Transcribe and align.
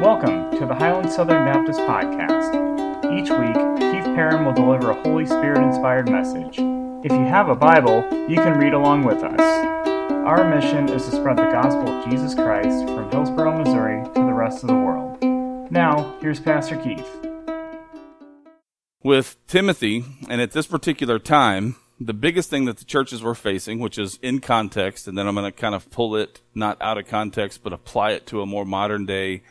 Welcome 0.00 0.50
to 0.58 0.66
the 0.66 0.74
Highland 0.74 1.10
Southern 1.10 1.46
Baptist 1.46 1.80
Podcast. 1.80 2.52
Each 3.18 3.30
week, 3.30 3.54
Keith 3.80 4.04
Perrin 4.14 4.44
will 4.44 4.52
deliver 4.52 4.90
a 4.90 5.02
Holy 5.02 5.24
Spirit 5.24 5.64
inspired 5.64 6.10
message. 6.10 6.58
If 7.02 7.12
you 7.12 7.24
have 7.24 7.48
a 7.48 7.54
Bible, 7.54 8.06
you 8.28 8.36
can 8.36 8.58
read 8.58 8.74
along 8.74 9.04
with 9.04 9.22
us. 9.22 9.40
Our 9.40 10.54
mission 10.54 10.90
is 10.90 11.06
to 11.06 11.12
spread 11.12 11.38
the 11.38 11.44
gospel 11.44 11.88
of 11.88 12.10
Jesus 12.10 12.34
Christ 12.34 12.84
from 12.88 13.10
Hillsboro, 13.10 13.56
Missouri 13.56 14.04
to 14.04 14.20
the 14.20 14.34
rest 14.34 14.62
of 14.62 14.68
the 14.68 14.74
world. 14.74 15.22
Now, 15.72 16.14
here's 16.20 16.40
Pastor 16.40 16.76
Keith. 16.76 17.08
With 19.02 19.38
Timothy, 19.46 20.04
and 20.28 20.42
at 20.42 20.50
this 20.50 20.66
particular 20.66 21.18
time, 21.18 21.76
the 21.98 22.12
biggest 22.12 22.50
thing 22.50 22.66
that 22.66 22.76
the 22.76 22.84
churches 22.84 23.22
were 23.22 23.34
facing, 23.34 23.78
which 23.78 23.96
is 23.96 24.18
in 24.20 24.40
context, 24.40 25.08
and 25.08 25.16
then 25.16 25.26
I'm 25.26 25.34
going 25.34 25.50
to 25.50 25.58
kind 25.58 25.74
of 25.74 25.90
pull 25.90 26.16
it 26.16 26.42
not 26.54 26.76
out 26.82 26.98
of 26.98 27.06
context, 27.06 27.62
but 27.62 27.72
apply 27.72 28.10
it 28.10 28.26
to 28.26 28.42
a 28.42 28.46
more 28.46 28.66
modern 28.66 29.06
day 29.06 29.42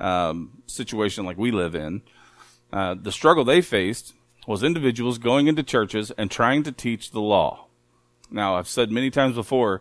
um, 0.00 0.62
situation 0.66 1.24
like 1.24 1.38
we 1.38 1.50
live 1.50 1.74
in. 1.74 2.02
Uh, 2.72 2.94
the 3.00 3.12
struggle 3.12 3.44
they 3.44 3.60
faced 3.60 4.14
was 4.46 4.62
individuals 4.62 5.18
going 5.18 5.46
into 5.46 5.62
churches 5.62 6.10
and 6.18 6.30
trying 6.30 6.62
to 6.62 6.72
teach 6.72 7.10
the 7.10 7.20
law. 7.20 7.66
Now, 8.30 8.56
I've 8.56 8.68
said 8.68 8.90
many 8.90 9.10
times 9.10 9.36
before, 9.36 9.80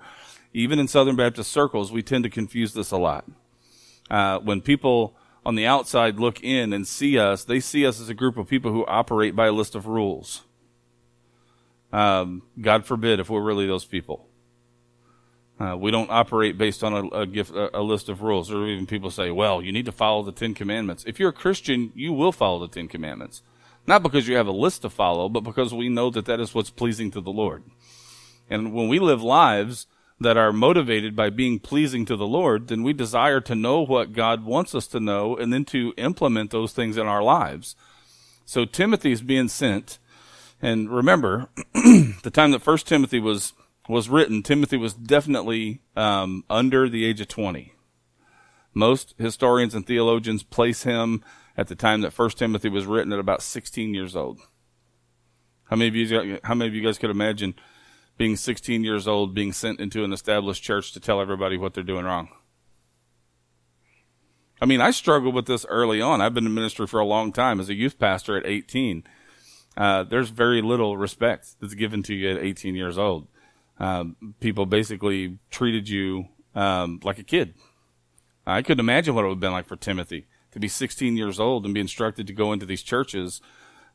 even 0.54 0.80
in 0.80 0.88
Southern 0.88 1.16
Baptist 1.16 1.52
circles, 1.52 1.92
we 1.92 2.04
tend 2.04 2.24
to 2.24 2.30
confuse 2.30 2.74
this 2.74 2.92
a 2.92 2.98
lot. 2.98 3.26
Uh, 4.10 4.40
when 4.40 4.62
people 4.62 5.16
on 5.46 5.56
the 5.56 5.66
outside 5.66 6.20
look 6.20 6.44
in 6.44 6.72
and 6.72 6.88
see 6.88 7.18
us, 7.18 7.44
they 7.44 7.60
see 7.60 7.86
us 7.86 8.00
as 8.00 8.10
a 8.10 8.14
group 8.14 8.38
of 8.38 8.48
people 8.48 8.72
who 8.72 8.86
operate 8.86 9.36
by 9.36 9.48
a 9.48 9.52
list 9.52 9.76
of 9.76 9.88
rules. 9.88 10.44
Um, 11.92 12.44
God 12.60 12.86
forbid 12.86 13.20
if 13.20 13.30
we're 13.30 13.42
really 13.42 13.68
those 13.68 13.86
people. 13.86 14.28
Uh, 15.60 15.78
we 15.78 15.92
don't 15.92 16.10
operate 16.10 16.58
based 16.58 16.84
on 16.84 16.94
a, 16.94 17.08
a, 17.10 17.26
gift, 17.26 17.52
a, 17.52 17.78
a, 17.78 17.82
list 17.82 18.10
of 18.10 18.22
rules, 18.22 18.52
or 18.52 18.66
even 18.66 18.88
people 18.88 19.12
say, 19.12 19.30
"Well, 19.30 19.62
you 19.62 19.72
need 19.72 19.86
to 19.86 19.92
follow 19.92 20.24
the 20.24 20.32
Ten 20.32 20.54
Commandments." 20.54 21.04
If 21.06 21.20
you're 21.20 21.30
a 21.30 21.34
Christian, 21.34 21.92
you 21.96 22.12
will 22.12 22.32
follow 22.32 22.60
the 22.60 22.74
Ten 22.74 22.88
Commandments, 22.88 23.44
not 23.86 24.02
because 24.02 24.28
you 24.28 24.36
have 24.36 24.48
a 24.48 24.52
list 24.52 24.82
to 24.82 24.90
follow, 24.90 25.30
but 25.30 25.42
because 25.42 25.74
we 25.74 25.90
know 25.90 26.10
that 26.10 26.26
that 26.26 26.40
is 26.40 26.56
what's 26.56 26.72
pleasing 26.72 27.12
to 27.12 27.22
the 27.22 27.32
Lord. 27.32 27.64
And 28.50 28.74
when 28.74 28.88
we 28.88 29.00
live 29.00 29.22
lives 29.22 29.86
that 30.20 30.38
are 30.38 30.52
motivated 30.52 31.16
by 31.16 31.30
being 31.30 31.60
pleasing 31.60 32.06
to 32.06 32.16
the 32.16 32.28
Lord, 32.28 32.68
then 32.68 32.82
we 32.82 32.94
desire 32.94 33.42
to 33.42 33.56
know 33.56 33.82
what 33.82 34.14
God 34.14 34.46
wants 34.46 34.74
us 34.74 34.88
to 34.88 35.00
know, 35.00 35.38
and 35.38 35.54
then 35.54 35.66
to 35.66 35.94
implement 35.98 36.52
those 36.52 36.74
things 36.74 36.98
in 36.98 37.06
our 37.06 37.22
lives. 37.22 37.76
So 38.46 38.66
Timothy 38.66 39.12
is 39.12 39.22
being 39.22 39.50
sent 39.50 40.00
and 40.64 40.90
remember, 40.90 41.50
the 41.74 42.32
time 42.32 42.52
that 42.52 42.62
First 42.62 42.88
Timothy 42.88 43.20
was 43.20 43.52
was 43.90 44.10
written, 44.10 44.44
Timothy 44.44 44.78
was 44.78 44.94
definitely 44.94 45.82
um, 45.96 46.44
under 46.50 46.90
the 46.90 47.06
age 47.06 47.22
of 47.22 47.28
twenty. 47.28 47.74
Most 48.74 49.14
historians 49.18 49.76
and 49.76 49.86
theologians 49.86 50.42
place 50.42 50.84
him 50.84 51.24
at 51.56 51.68
the 51.68 51.76
time 51.76 52.02
that 52.02 52.14
First 52.14 52.38
Timothy 52.38 52.70
was 52.70 52.86
written 52.86 53.14
at 53.14 53.20
about 53.20 53.42
sixteen 53.42 53.94
years 53.94 54.16
old. 54.16 54.40
How 55.66 55.76
many 55.76 55.88
of 55.88 55.96
you? 55.96 56.40
How 56.44 56.56
many 56.56 56.70
of 56.70 56.76
you 56.76 56.84
guys 56.84 56.98
could 56.98 57.10
imagine 57.10 57.56
being 58.16 58.36
16 58.36 58.84
years 58.84 59.08
old, 59.08 59.34
being 59.34 59.52
sent 59.52 59.80
into 59.80 60.04
an 60.04 60.14
established 60.14 60.62
church 60.62 60.92
to 60.92 61.00
tell 61.00 61.20
everybody 61.20 61.58
what 61.58 61.74
they're 61.74 61.84
doing 61.84 62.06
wrong? 62.06 62.30
I 64.62 64.66
mean, 64.66 64.82
I 64.82 64.92
struggled 64.92 65.34
with 65.34 65.48
this 65.48 65.66
early 65.68 66.00
on. 66.00 66.22
I've 66.22 66.36
been 66.36 66.46
in 66.46 66.54
ministry 66.54 66.86
for 66.86 67.00
a 67.00 67.06
long 67.06 67.34
time 67.34 67.60
as 67.60 67.70
a 67.70 67.74
youth 67.74 67.98
pastor 67.98 68.38
at 68.38 68.46
18 68.46 69.04
uh, 69.76 70.04
there's 70.04 70.30
very 70.30 70.62
little 70.62 70.98
respect 70.98 71.56
that's 71.60 71.74
given 71.74 72.04
to 72.04 72.14
you 72.14 72.32
at 72.32 72.44
18 72.44 72.76
years 72.76 72.98
old. 72.98 73.28
Um, 73.80 74.36
people 74.40 74.66
basically 74.66 75.40
treated 75.50 75.90
you 75.90 76.28
um, 76.56 77.00
like 77.04 77.20
a 77.20 77.24
kid. 77.24 77.56
I 78.46 78.62
couldn't 78.62 78.82
imagine 78.82 79.16
what 79.16 79.24
it 79.24 79.28
would 79.28 79.36
have 79.36 79.40
been 79.40 79.52
like 79.52 79.68
for 79.68 79.76
Timothy 79.76 80.28
to 80.52 80.60
be 80.60 80.68
16 80.68 81.18
years 81.18 81.40
old 81.40 81.66
and 81.66 81.74
be 81.74 81.80
instructed 81.80 82.28
to 82.28 82.34
go 82.34 82.54
into 82.54 82.66
these 82.66 82.84
churches. 82.84 83.42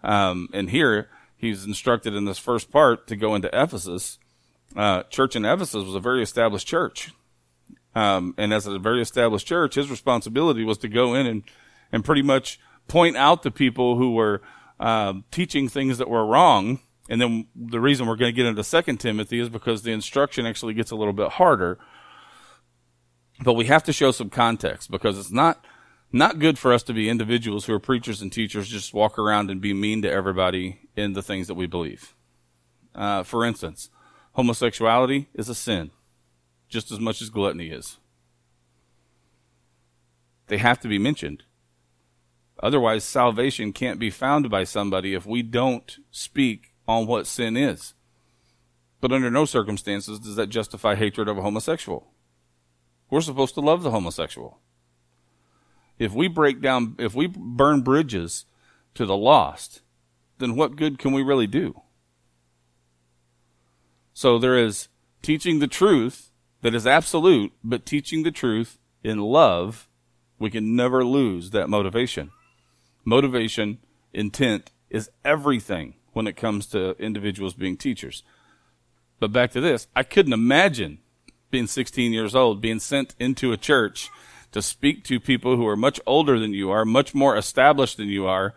Um, 0.02 0.48
and 0.52 0.70
here 0.70 1.08
he's 1.36 1.64
instructed 1.64 2.14
in 2.14 2.24
this 2.24 2.38
first 2.38 2.70
part 2.70 3.06
to 3.08 3.16
go 3.16 3.34
into 3.34 3.48
Ephesus. 3.52 4.18
Uh, 4.76 5.04
church 5.04 5.36
in 5.36 5.44
Ephesus 5.44 5.84
was 5.84 5.94
a 5.94 6.00
very 6.00 6.22
established 6.22 6.66
church. 6.66 7.12
Um, 7.94 8.34
and 8.36 8.52
as 8.52 8.66
a 8.66 8.78
very 8.78 9.00
established 9.00 9.46
church, 9.46 9.74
his 9.74 9.90
responsibility 9.90 10.64
was 10.64 10.78
to 10.78 10.88
go 10.88 11.14
in 11.14 11.26
and, 11.26 11.42
and 11.90 12.04
pretty 12.04 12.22
much 12.22 12.60
point 12.86 13.16
out 13.16 13.42
the 13.42 13.50
people 13.50 13.96
who 13.96 14.12
were 14.14 14.42
um, 14.80 15.24
teaching 15.30 15.68
things 15.68 15.98
that 15.98 16.08
were 16.08 16.26
wrong. 16.26 16.80
And 17.08 17.20
then 17.20 17.46
the 17.56 17.80
reason 17.80 18.06
we're 18.06 18.16
going 18.16 18.32
to 18.32 18.36
get 18.36 18.46
into 18.46 18.62
Second 18.62 18.98
Timothy 18.98 19.40
is 19.40 19.48
because 19.48 19.82
the 19.82 19.92
instruction 19.92 20.46
actually 20.46 20.74
gets 20.74 20.90
a 20.90 20.96
little 20.96 21.14
bit 21.14 21.30
harder. 21.30 21.78
But 23.42 23.54
we 23.54 23.66
have 23.66 23.84
to 23.84 23.92
show 23.92 24.10
some 24.10 24.30
context 24.30 24.90
because 24.90 25.18
it's 25.18 25.30
not 25.30 25.64
not 26.10 26.38
good 26.38 26.58
for 26.58 26.72
us 26.72 26.82
to 26.84 26.94
be 26.94 27.08
individuals 27.08 27.66
who 27.66 27.74
are 27.74 27.78
preachers 27.78 28.22
and 28.22 28.32
teachers 28.32 28.68
just 28.68 28.94
walk 28.94 29.18
around 29.18 29.50
and 29.50 29.60
be 29.60 29.74
mean 29.74 30.00
to 30.02 30.10
everybody 30.10 30.80
in 30.96 31.12
the 31.12 31.22
things 31.22 31.46
that 31.48 31.54
we 31.54 31.66
believe. 31.66 32.14
Uh, 32.94 33.22
for 33.22 33.44
instance, 33.44 33.90
homosexuality 34.32 35.28
is 35.34 35.50
a 35.50 35.54
sin, 35.54 35.90
just 36.68 36.90
as 36.90 36.98
much 36.98 37.20
as 37.20 37.28
gluttony 37.28 37.68
is. 37.68 37.98
They 40.46 40.56
have 40.56 40.80
to 40.80 40.88
be 40.88 40.98
mentioned. 40.98 41.42
Otherwise, 42.62 43.04
salvation 43.04 43.72
can't 43.72 44.00
be 44.00 44.10
found 44.10 44.50
by 44.50 44.64
somebody 44.64 45.14
if 45.14 45.26
we 45.26 45.42
don't 45.42 45.98
speak 46.10 46.67
on 46.88 47.06
what 47.06 47.28
sin 47.28 47.56
is. 47.56 47.94
But 49.00 49.12
under 49.12 49.30
no 49.30 49.44
circumstances 49.44 50.18
does 50.18 50.34
that 50.34 50.48
justify 50.48 50.96
hatred 50.96 51.28
of 51.28 51.38
a 51.38 51.42
homosexual. 51.42 52.08
We're 53.10 53.20
supposed 53.20 53.54
to 53.54 53.60
love 53.60 53.84
the 53.84 53.92
homosexual. 53.92 54.58
If 55.98 56.12
we 56.12 56.26
break 56.26 56.60
down, 56.60 56.96
if 56.98 57.14
we 57.14 57.26
burn 57.28 57.82
bridges 57.82 58.46
to 58.94 59.06
the 59.06 59.16
lost, 59.16 59.82
then 60.38 60.56
what 60.56 60.76
good 60.76 60.98
can 60.98 61.12
we 61.12 61.22
really 61.22 61.46
do? 61.46 61.82
So 64.14 64.38
there 64.38 64.58
is 64.58 64.88
teaching 65.22 65.60
the 65.60 65.68
truth 65.68 66.32
that 66.62 66.74
is 66.74 66.86
absolute, 66.86 67.52
but 67.62 67.86
teaching 67.86 68.24
the 68.24 68.32
truth 68.32 68.78
in 69.04 69.20
love, 69.20 69.88
we 70.40 70.50
can 70.50 70.74
never 70.74 71.04
lose 71.04 71.50
that 71.50 71.68
motivation 71.68 72.32
motivation, 73.08 73.78
intent 74.12 74.70
is 74.90 75.10
everything 75.24 75.94
when 76.12 76.26
it 76.26 76.36
comes 76.36 76.66
to 76.68 76.96
individuals 76.98 77.54
being 77.54 77.76
teachers. 77.76 78.22
But 79.20 79.32
back 79.32 79.50
to 79.52 79.60
this, 79.60 79.88
I 79.96 80.02
couldn't 80.02 80.32
imagine 80.32 80.98
being 81.50 81.66
16 81.66 82.12
years 82.12 82.34
old, 82.34 82.60
being 82.60 82.80
sent 82.80 83.14
into 83.18 83.52
a 83.52 83.56
church 83.56 84.10
to 84.52 84.62
speak 84.62 85.04
to 85.04 85.20
people 85.20 85.56
who 85.56 85.66
are 85.66 85.76
much 85.76 86.00
older 86.06 86.38
than 86.38 86.54
you 86.54 86.70
are, 86.70 86.84
much 86.84 87.14
more 87.14 87.36
established 87.36 87.96
than 87.96 88.08
you 88.08 88.26
are, 88.26 88.54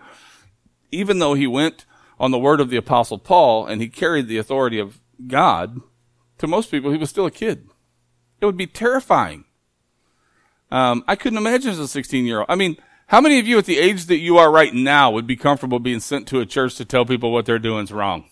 even 0.91 1.19
though 1.19 1.33
he 1.33 1.47
went 1.47 1.85
on 2.19 2.31
the 2.31 2.39
word 2.39 2.61
of 2.61 2.69
the 2.69 2.77
apostle 2.77 3.17
Paul 3.17 3.65
and 3.65 3.81
he 3.81 3.89
carried 3.89 4.27
the 4.27 4.37
authority 4.37 4.79
of 4.79 4.99
God, 5.27 5.81
to 6.37 6.47
most 6.47 6.71
people, 6.71 6.91
he 6.91 6.97
was 6.97 7.09
still 7.09 7.25
a 7.25 7.31
kid. 7.31 7.69
It 8.39 8.45
would 8.45 8.57
be 8.57 8.67
terrifying. 8.67 9.45
Um, 10.71 11.03
I 11.07 11.15
couldn't 11.15 11.37
imagine 11.37 11.71
as 11.71 11.79
a 11.79 11.87
16 11.87 12.25
year 12.25 12.39
old. 12.39 12.47
I 12.49 12.55
mean, 12.55 12.77
how 13.11 13.19
many 13.19 13.39
of 13.39 13.45
you 13.45 13.57
at 13.57 13.65
the 13.65 13.77
age 13.77 14.05
that 14.05 14.19
you 14.19 14.37
are 14.37 14.49
right 14.49 14.73
now 14.73 15.11
would 15.11 15.27
be 15.27 15.35
comfortable 15.35 15.79
being 15.79 15.99
sent 15.99 16.29
to 16.29 16.39
a 16.39 16.45
church 16.45 16.75
to 16.75 16.85
tell 16.85 17.05
people 17.05 17.33
what 17.33 17.45
they're 17.45 17.59
doing 17.59 17.83
is 17.83 17.91
wrong? 17.91 18.23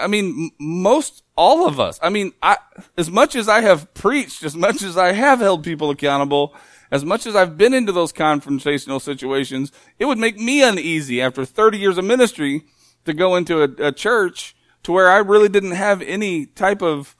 I 0.00 0.06
mean, 0.06 0.52
most, 0.58 1.22
all 1.36 1.68
of 1.68 1.78
us. 1.78 2.00
I 2.02 2.08
mean, 2.08 2.32
I, 2.42 2.56
as 2.96 3.10
much 3.10 3.36
as 3.36 3.46
I 3.46 3.60
have 3.60 3.92
preached, 3.92 4.42
as 4.42 4.56
much 4.56 4.80
as 4.80 4.96
I 4.96 5.12
have 5.12 5.40
held 5.40 5.64
people 5.64 5.90
accountable, 5.90 6.54
as 6.90 7.04
much 7.04 7.26
as 7.26 7.36
I've 7.36 7.58
been 7.58 7.74
into 7.74 7.92
those 7.92 8.10
confrontational 8.10 9.02
situations, 9.02 9.70
it 9.98 10.06
would 10.06 10.16
make 10.16 10.38
me 10.38 10.62
uneasy 10.62 11.20
after 11.20 11.44
30 11.44 11.76
years 11.76 11.98
of 11.98 12.06
ministry 12.06 12.64
to 13.04 13.12
go 13.12 13.36
into 13.36 13.62
a, 13.62 13.88
a 13.88 13.92
church 13.92 14.56
to 14.84 14.92
where 14.92 15.10
I 15.10 15.18
really 15.18 15.50
didn't 15.50 15.72
have 15.72 16.00
any 16.00 16.46
type 16.46 16.80
of, 16.80 17.14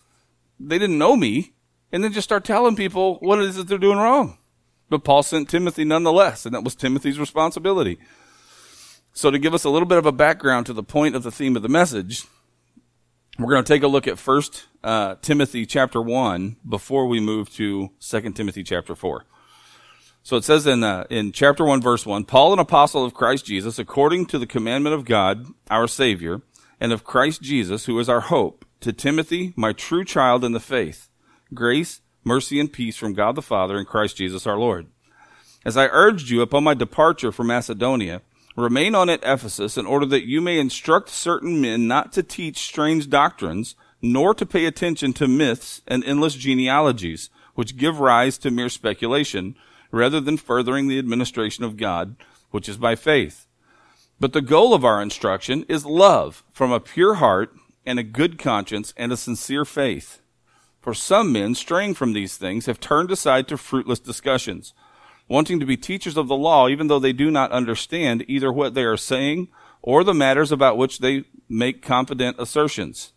they 0.59 0.79
didn't 0.79 0.97
know 0.97 1.15
me, 1.15 1.53
and 1.93 2.03
then 2.03 2.15
just 2.15 2.27
start 2.27 2.45
telling 2.45 2.75
people 2.75 3.17
what 3.17 3.39
it 3.39 3.45
is 3.45 3.57
that 3.57 3.69
they're 3.69 3.77
doing 3.77 3.99
wrong. 3.99 4.39
But 4.91 5.05
Paul 5.05 5.23
sent 5.23 5.49
Timothy 5.49 5.85
nonetheless, 5.85 6.47
and 6.47 6.55
that 6.55 6.65
was 6.65 6.75
Timothy's 6.75 7.19
responsibility. 7.19 7.99
So 9.13 9.31
to 9.31 9.39
give 9.39 9.55
us 9.55 9.65
a 9.65 9.71
little 9.71 9.89
bit 9.89 9.99
of 9.99 10.07
a 10.07 10.13
background 10.13 10.67
to 10.67 10.73
the 10.73 10.83
point 10.83 11.15
of 11.15 11.23
the 11.23 11.31
theme 11.31 11.57
of 11.57 11.63
the 11.63 11.69
message, 11.69 12.25
we're 13.39 13.53
going 13.53 13.65
to 13.65 13.73
take 13.73 13.83
a 13.83 13.89
look 13.89 14.07
at 14.07 14.19
First 14.19 14.67
uh, 14.83 15.17
Timothy 15.23 15.67
chapter 15.67 16.01
one 16.01 16.57
before 16.67 17.07
we 17.07 17.21
move 17.21 17.51
to 17.55 17.91
Second 17.99 18.35
Timothy 18.35 18.63
chapter 18.63 18.95
four. 18.95 19.25
So 20.23 20.37
it 20.37 20.45
says 20.45 20.67
in 20.67 20.85
uh, 20.85 21.05
in 21.11 21.33
chapter 21.33 21.65
one, 21.65 21.81
verse 21.81 22.05
one, 22.07 22.25
Paul, 22.25 22.53
an 22.53 22.59
apostle 22.59 23.05
of 23.05 23.15
Christ 23.15 23.47
Jesus, 23.47 23.79
according 23.79 24.27
to 24.27 24.39
the 24.39 24.47
commandment 24.47 24.95
of 24.95 25.05
God, 25.05 25.47
our 25.71 25.87
Savior, 25.87 26.43
and 26.81 26.93
of 26.93 27.05
Christ 27.05 27.43
Jesus, 27.43 27.87
who 27.87 27.99
is 27.99 28.09
our 28.09 28.21
hope, 28.21 28.65
to 28.81 28.93
Timothy, 28.93 29.53
my 29.57 29.73
true 29.73 30.05
child 30.05 30.45
in 30.45 30.53
the 30.53 30.61
faith, 30.61 31.09
grace 31.55 32.01
mercy 32.29 32.61
and 32.61 32.71
peace 32.71 32.97
from 32.97 33.15
God 33.15 33.35
the 33.35 33.43
Father 33.43 33.79
and 33.79 33.87
Christ 33.87 34.19
Jesus 34.19 34.47
our 34.47 34.59
Lord. 34.59 34.87
As 35.65 35.77
I 35.77 35.87
urged 35.87 36.29
you 36.29 36.43
upon 36.43 36.63
my 36.63 36.75
departure 36.75 37.33
from 37.33 37.49
Macedonia, 37.49 38.21
remain 38.55 38.95
on 38.95 39.09
at 39.09 39.25
Ephesus 39.25 39.79
in 39.79 39.87
order 39.87 40.05
that 40.07 40.29
you 40.29 40.41
may 40.41 40.59
instruct 40.59 41.09
certain 41.09 41.61
men 41.61 41.89
not 41.89 42.13
to 42.13 42.23
teach 42.23 42.59
strange 42.59 43.09
doctrines, 43.09 43.75
nor 44.03 44.35
to 44.35 44.47
pay 44.47 44.67
attention 44.67 45.13
to 45.15 45.27
myths 45.27 45.81
and 45.89 46.05
endless 46.05 46.35
genealogies, 46.35 47.31
which 47.55 47.77
give 47.77 47.99
rise 47.99 48.37
to 48.39 48.51
mere 48.51 48.69
speculation, 48.69 49.57
rather 49.91 50.21
than 50.21 50.37
furthering 50.37 50.87
the 50.87 50.99
administration 50.99 51.65
of 51.65 51.77
God, 51.79 52.15
which 52.51 52.69
is 52.69 52.77
by 52.77 52.95
faith. 52.95 53.47
But 54.21 54.35
the 54.35 54.43
goal 54.43 54.75
of 54.75 54.85
our 54.85 55.01
instruction 55.01 55.65
is 55.69 55.87
love 55.87 56.45
from 56.53 56.73
a 56.73 56.81
pure 56.81 57.15
heart 57.15 57.55
and 57.87 57.99
a 57.99 58.05
good 58.05 58.39
conscience 58.39 58.93
and 58.97 59.13
a 59.13 59.17
sincere 59.17 59.65
faith. 59.65 60.21
For 60.81 60.95
some 60.95 61.33
men, 61.33 61.55
straying 61.55 61.95
from 61.95 62.13
these 62.13 62.37
things, 62.37 62.67
have 62.67 62.81
turned 62.81 63.11
aside 63.11 63.49
to 63.49 63.57
fruitless 63.57 63.99
discussions, 63.99 64.75
wanting 65.29 65.61
to 65.61 65.67
be 65.67 65.77
teachers 65.77 66.17
of 66.17 66.29
the 66.29 66.37
law, 66.37 66.69
even 66.69 66.87
though 66.87 66.99
they 66.99 67.13
do 67.13 67.31
not 67.31 67.53
understand 67.53 68.25
either 68.29 68.53
what 68.53 68.75
they 68.75 68.85
are 68.85 68.97
saying 68.97 69.49
or 69.83 70.05
the 70.05 70.15
matters 70.15 70.53
about 70.53 70.79
which 70.79 70.99
they 70.99 71.25
make 71.49 71.83
confident 71.83 72.37
assertions. 72.39 73.13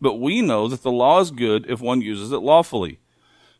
But 0.00 0.14
we 0.14 0.40
know 0.42 0.68
that 0.68 0.82
the 0.82 0.92
law 0.92 1.20
is 1.20 1.30
good 1.30 1.66
if 1.68 1.80
one 1.80 2.00
uses 2.00 2.30
it 2.30 2.38
lawfully, 2.38 3.00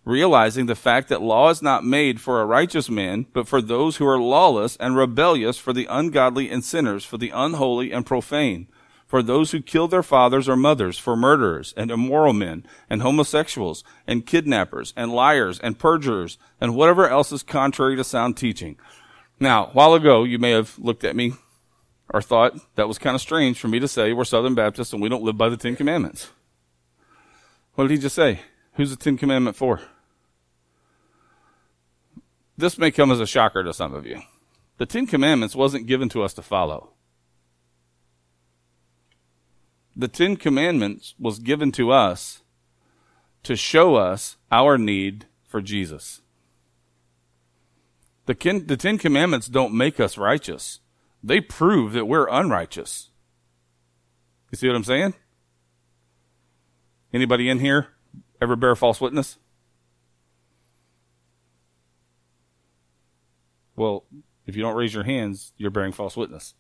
realizing 0.05 0.67
the 0.67 0.75
fact 0.77 1.09
that 1.09 1.21
law 1.21 1.51
is 1.51 1.61
not 1.61 1.85
made 1.85 2.21
for 2.21 2.41
a 2.41 2.47
righteous 2.47 2.89
man, 2.89 3.27
but 3.33 3.49
for 3.49 3.61
those 3.61 3.97
who 3.97 4.07
are 4.07 4.21
lawless 4.21 4.77
and 4.77 4.97
rebellious, 4.97 5.59
for 5.59 5.73
the 5.73 5.87
ungodly 5.91 6.49
and 6.49 6.65
sinners, 6.65 7.05
for 7.05 7.19
the 7.19 7.31
unholy 7.31 7.93
and 7.93 8.07
profane, 8.07 8.69
for 9.09 9.23
those 9.23 9.51
who 9.51 9.63
kill 9.63 9.89
their 9.89 10.03
fathers 10.03 10.49
or 10.49 10.57
mothers, 10.57 10.99
for 10.99 11.17
murderers 11.17 11.73
and 11.77 11.91
immoral 11.91 12.35
men, 12.35 12.65
and 12.91 13.01
homosexuals, 13.01 13.83
and 14.07 14.27
kidnappers, 14.27 14.93
and 14.97 15.11
liars, 15.11 15.59
and 15.61 15.79
perjurers, 15.79 16.37
and 16.61 16.77
whatever 16.77 17.09
else 17.09 17.33
is 17.33 17.43
contrary 17.43 17.97
to 17.97 18.05
sound 18.05 18.37
teaching. 18.37 18.79
Now, 19.41 19.67
a 19.67 19.71
while 19.71 19.95
ago, 19.95 20.25
you 20.25 20.39
may 20.39 20.51
have 20.51 20.79
looked 20.79 21.05
at 21.05 21.17
me 21.17 21.33
or 22.11 22.21
thought 22.21 22.55
that 22.77 22.87
was 22.87 22.99
kind 22.99 23.15
of 23.15 23.23
strange 23.23 23.59
for 23.59 23.69
me 23.69 23.81
to 23.81 23.89
say 23.89 24.13
we're 24.13 24.25
Southern 24.25 24.55
Baptists 24.55 24.93
and 24.93 25.01
we 25.01 25.09
don't 25.09 25.23
live 25.23 25.39
by 25.39 25.49
the 25.49 25.57
Ten 25.57 25.75
Commandments. 25.75 26.29
What 27.75 27.85
did 27.85 27.95
he 27.95 27.99
just 27.99 28.17
say? 28.17 28.41
Who's 28.75 28.91
the 28.91 28.97
Ten 28.97 29.17
Commandment 29.17 29.57
for? 29.57 29.81
This 32.59 32.77
may 32.77 32.91
come 32.91 33.11
as 33.11 33.21
a 33.21 33.27
shocker 33.27 33.63
to 33.65 33.73
some 33.73 33.95
of 33.95 34.05
you. 34.05 34.21
The 34.77 34.87
Ten 34.87 35.07
Commandments 35.07 35.57
wasn't 35.57 35.87
given 35.87 36.09
to 36.11 36.23
us 36.23 36.35
to 36.35 36.43
follow. 36.43 36.91
The 39.99 40.09
Ten 40.09 40.37
Commandments 40.37 41.15
was 41.19 41.39
given 41.39 41.73
to 41.73 41.91
us 41.91 42.43
to 43.43 43.57
show 43.57 43.97
us 43.97 44.37
our 44.51 44.79
need 44.79 45.27
for 45.45 45.61
Jesus. 45.61 46.23
The, 48.27 48.63
the 48.65 48.77
Ten 48.77 48.97
Commandments 48.97 49.49
don't 49.49 49.75
make 49.75 49.99
us 50.01 50.17
righteous 50.17 50.81
they 51.23 51.41
prove 51.41 51.93
that 51.93 52.07
we're 52.07 52.29
unrighteous. 52.29 53.11
You 54.51 54.57
see 54.57 54.67
what 54.69 54.77
I'm 54.77 54.85
saying? 54.85 55.15
Anybody 57.13 57.49
in 57.49 57.59
here 57.59 57.89
ever 58.41 58.57
bear 58.57 58.77
false 58.77 59.01
witness? 59.01 59.39
Well, 63.77 64.05
if 64.47 64.57
you 64.57 64.63
don't 64.63 64.77
raise 64.77 64.95
your 64.95 65.05
hands, 65.05 65.53
you're 65.57 65.71
bearing 65.71 65.93
false 65.93 66.17
witness. 66.17 66.55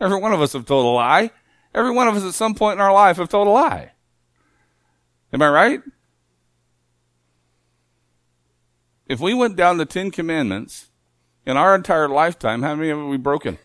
Every 0.00 0.20
one 0.20 0.32
of 0.32 0.42
us 0.42 0.52
have 0.52 0.66
told 0.66 0.84
a 0.84 0.88
lie. 0.88 1.30
Every 1.74 1.90
one 1.90 2.08
of 2.08 2.16
us 2.16 2.24
at 2.24 2.34
some 2.34 2.54
point 2.54 2.78
in 2.78 2.80
our 2.80 2.92
life 2.92 3.16
have 3.16 3.28
told 3.28 3.48
a 3.48 3.50
lie. 3.50 3.92
Am 5.32 5.40
I 5.40 5.48
right? 5.48 5.80
If 9.06 9.20
we 9.20 9.34
went 9.34 9.56
down 9.56 9.78
the 9.78 9.86
Ten 9.86 10.10
Commandments 10.10 10.90
in 11.46 11.56
our 11.56 11.74
entire 11.74 12.08
lifetime, 12.08 12.62
how 12.62 12.74
many 12.74 12.88
have 12.88 12.98
we 12.98 13.16
broken? 13.16 13.58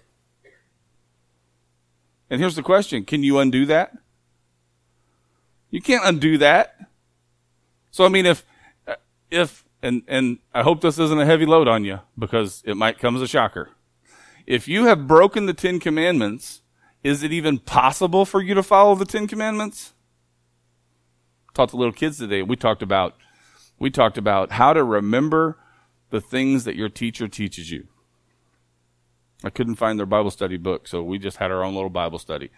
And 2.30 2.42
here's 2.42 2.56
the 2.56 2.64
question 2.64 3.06
can 3.06 3.24
you 3.24 3.40
undo 3.40 3.66
that? 3.66 3.94
You 5.70 5.82
can't 5.82 6.06
undo 6.06 6.38
that. 6.38 6.76
So, 7.92 8.06
I 8.06 8.10
mean, 8.10 8.26
if, 8.26 8.46
if, 9.30 9.66
and, 9.82 10.04
and 10.08 10.40
I 10.54 10.64
hope 10.64 10.82
this 10.82 11.00
isn't 11.00 11.20
a 11.20 11.26
heavy 11.26 11.46
load 11.46 11.68
on 11.68 11.84
you 11.84 12.00
because 12.18 12.64
it 12.66 12.76
might 12.76 13.00
come 13.00 13.16
as 13.16 13.22
a 13.22 13.28
shocker. 13.28 13.70
If 14.46 14.68
you 14.68 14.86
have 14.86 15.08
broken 15.08 15.46
the 15.46 15.54
Ten 15.54 15.80
Commandments, 15.80 16.62
is 17.04 17.24
it 17.24 17.32
even 17.32 17.60
possible 17.60 18.26
for 18.26 18.42
you 18.42 18.54
to 18.54 18.64
follow 18.64 18.96
the 18.96 19.06
Ten 19.06 19.28
Commandments? 19.28 19.94
Taught 21.54 21.70
to 21.70 21.78
little 21.78 21.94
kids 21.94 22.18
today. 22.18 22.42
We 22.42 22.56
talked 22.56 22.82
about, 22.82 23.16
we 23.80 23.90
talked 23.90 24.18
about 24.18 24.54
how 24.54 24.74
to 24.74 24.84
remember 24.84 25.58
the 26.10 26.22
things 26.22 26.64
that 26.64 26.76
your 26.76 26.90
teacher 26.90 27.28
teaches 27.28 27.72
you. 27.72 27.88
I 29.44 29.50
couldn't 29.50 29.76
find 29.76 30.00
their 30.00 30.06
Bible 30.06 30.32
study 30.32 30.58
book, 30.58 30.88
so 30.88 31.04
we 31.04 31.20
just 31.20 31.38
had 31.38 31.52
our 31.52 31.64
own 31.64 31.76
little 31.76 31.90
Bible 31.90 32.20
study. 32.20 32.50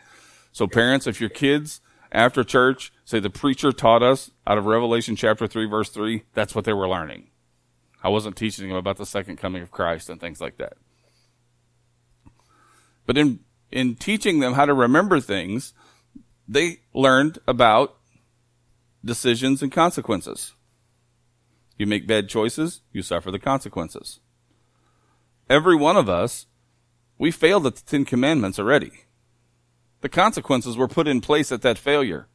So 0.52 0.68
parents, 0.68 1.08
if 1.08 1.20
your 1.20 1.30
kids 1.30 1.82
after 2.12 2.44
church 2.44 2.92
say 3.06 3.20
the 3.20 3.30
preacher 3.30 3.72
taught 3.72 4.02
us 4.02 4.32
out 4.48 4.58
of 4.58 4.66
Revelation 4.66 5.16
chapter 5.16 5.48
3 5.48 5.66
verse 5.66 5.90
3, 5.90 6.24
that's 6.34 6.56
what 6.56 6.66
they 6.66 6.74
were 6.74 6.88
learning. 6.88 7.30
I 8.02 8.10
wasn't 8.10 8.38
teaching 8.38 8.70
them 8.70 8.78
about 8.78 8.98
the 8.98 9.06
second 9.06 9.38
coming 9.38 9.62
of 9.62 9.72
Christ 9.72 10.10
and 10.10 10.22
things 10.22 10.40
like 10.40 10.58
that. 10.58 10.74
But 13.06 13.18
in 13.18 13.40
in 13.72 13.96
teaching 13.96 14.40
them 14.40 14.54
how 14.54 14.66
to 14.66 14.74
remember 14.74 15.20
things, 15.20 15.74
they 16.48 16.80
learned 16.94 17.40
about 17.48 17.98
decisions 19.04 19.62
and 19.62 19.72
consequences. 19.72 20.54
You 21.78 21.88
make 21.88 22.08
bad 22.08 22.28
choices, 22.28 22.82
you 22.92 23.02
suffer 23.02 23.32
the 23.32 23.40
consequences. 23.40 24.20
Every 25.50 25.76
one 25.76 25.98
of 25.98 26.10
us, 26.10 26.48
we 27.18 27.32
failed 27.32 27.66
at 27.66 27.76
the 27.76 27.82
Ten 27.82 28.06
Commandments 28.06 28.60
already. 28.60 28.92
The 30.02 30.10
consequences 30.10 30.78
were 30.78 30.88
put 30.88 31.08
in 31.08 31.22
place 31.22 31.52
at 31.52 31.62
that 31.62 31.78
failure. 31.78 32.28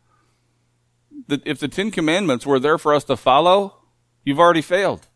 If 1.29 1.59
the 1.59 1.69
Ten 1.69 1.91
Commandments 1.91 2.47
were 2.47 2.59
there 2.59 2.79
for 2.79 2.95
us 2.95 3.05
to 3.05 3.17
follow, 3.17 3.77
you've 4.25 4.41
already 4.41 4.63
failed. 4.63 5.07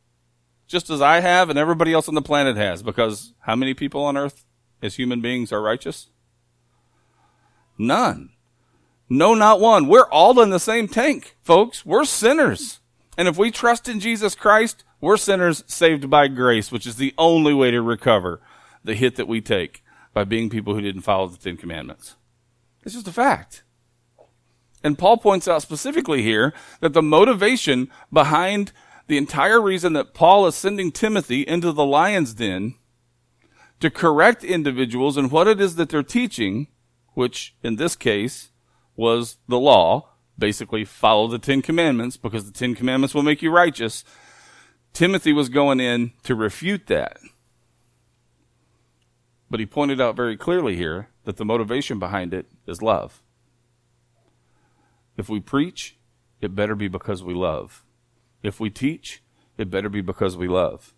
Just 0.67 0.91
as 0.91 1.01
I 1.01 1.21
have 1.21 1.51
and 1.51 1.59
everybody 1.59 1.93
else 1.93 2.09
on 2.09 2.15
the 2.15 2.23
planet 2.23 2.57
has, 2.57 2.83
because 2.83 3.33
how 3.41 3.57
many 3.57 3.75
people 3.75 4.05
on 4.05 4.17
earth 4.17 4.45
as 4.83 4.97
human 4.97 5.21
beings 5.21 5.53
are 5.53 5.63
righteous? 5.63 6.09
None. 7.77 8.31
No, 9.09 9.35
not 9.35 9.61
one. 9.61 9.89
We're 9.89 10.09
all 10.11 10.41
in 10.41 10.51
the 10.51 10.61
same 10.61 10.89
tank, 10.89 11.37
folks. 11.43 11.87
We're 11.87 12.05
sinners. 12.05 12.81
And 13.17 13.27
if 13.27 13.39
we 13.39 13.51
trust 13.51 13.89
in 13.89 14.01
Jesus 14.01 14.35
Christ, 14.35 14.85
we're 15.01 15.17
sinners 15.17 15.65
saved 15.67 16.11
by 16.11 16.29
grace, 16.29 16.71
which 16.71 16.87
is 16.87 16.97
the 16.97 17.15
only 17.17 17.55
way 17.55 17.71
to 17.71 17.81
recover 17.81 18.41
the 18.85 18.95
hit 18.95 19.17
that 19.17 19.29
we 19.29 19.41
take 19.41 19.83
by 20.13 20.25
being 20.25 20.51
people 20.51 20.75
who 20.75 20.81
didn't 20.81 21.03
follow 21.03 21.29
the 21.29 21.39
Ten 21.39 21.57
Commandments. 21.57 22.17
It's 22.85 22.95
just 22.95 23.09
a 23.09 23.13
fact. 23.13 23.63
And 24.83 24.99
Paul 24.99 25.17
points 25.17 25.49
out 25.49 25.63
specifically 25.63 26.23
here 26.23 26.53
that 26.81 26.93
the 26.93 27.03
motivation 27.03 27.91
behind 28.13 28.73
the 29.09 29.17
entire 29.19 29.61
reason 29.61 29.95
that 29.95 30.15
Paul 30.15 30.47
is 30.47 30.55
sending 30.55 30.93
Timothy 30.93 31.43
into 31.43 31.73
the 31.73 31.85
lion's 31.85 32.35
den 32.35 32.75
to 33.81 33.91
correct 33.91 34.43
individuals 34.43 35.17
in 35.17 35.31
what 35.31 35.47
it 35.47 35.61
is 35.61 35.77
that 35.77 35.89
they're 35.89 36.03
teaching, 36.03 36.69
which 37.15 37.55
in 37.63 37.77
this 37.77 37.97
case 37.97 38.51
was 38.97 39.39
the 39.49 39.59
law, 39.59 40.09
basically 40.39 40.85
follow 40.85 41.29
the 41.29 41.39
Ten 41.39 41.63
Commandments 41.63 42.17
because 42.17 42.45
the 42.45 42.57
Ten 42.57 42.75
Commandments 42.75 43.15
will 43.15 43.23
make 43.23 43.43
you 43.43 43.51
righteous. 43.51 44.05
Timothy 44.93 45.33
was 45.33 45.49
going 45.49 45.81
in 45.81 46.13
to 46.25 46.35
refute 46.35 46.87
that. 46.87 47.19
But 49.51 49.61
he 49.61 49.67
pointed 49.67 50.01
out 50.01 50.17
very 50.17 50.37
clearly 50.37 50.77
here 50.77 51.09
that 51.25 51.37
the 51.37 51.45
motivation 51.45 51.99
behind 51.99 52.35
it 52.35 52.47
is 52.67 52.83
love. 52.83 53.23
If 55.17 55.29
we 55.29 55.41
preach, 55.41 55.97
it 56.41 56.55
better 56.55 56.75
be 56.75 56.89
because 56.89 57.23
we 57.23 57.35
love. 57.35 57.85
If 58.43 58.61
we 58.61 58.71
teach, 58.71 59.23
it 59.57 59.71
better 59.71 59.89
be 59.89 60.01
because 60.01 60.37
we 60.37 60.49
love. 60.49 60.95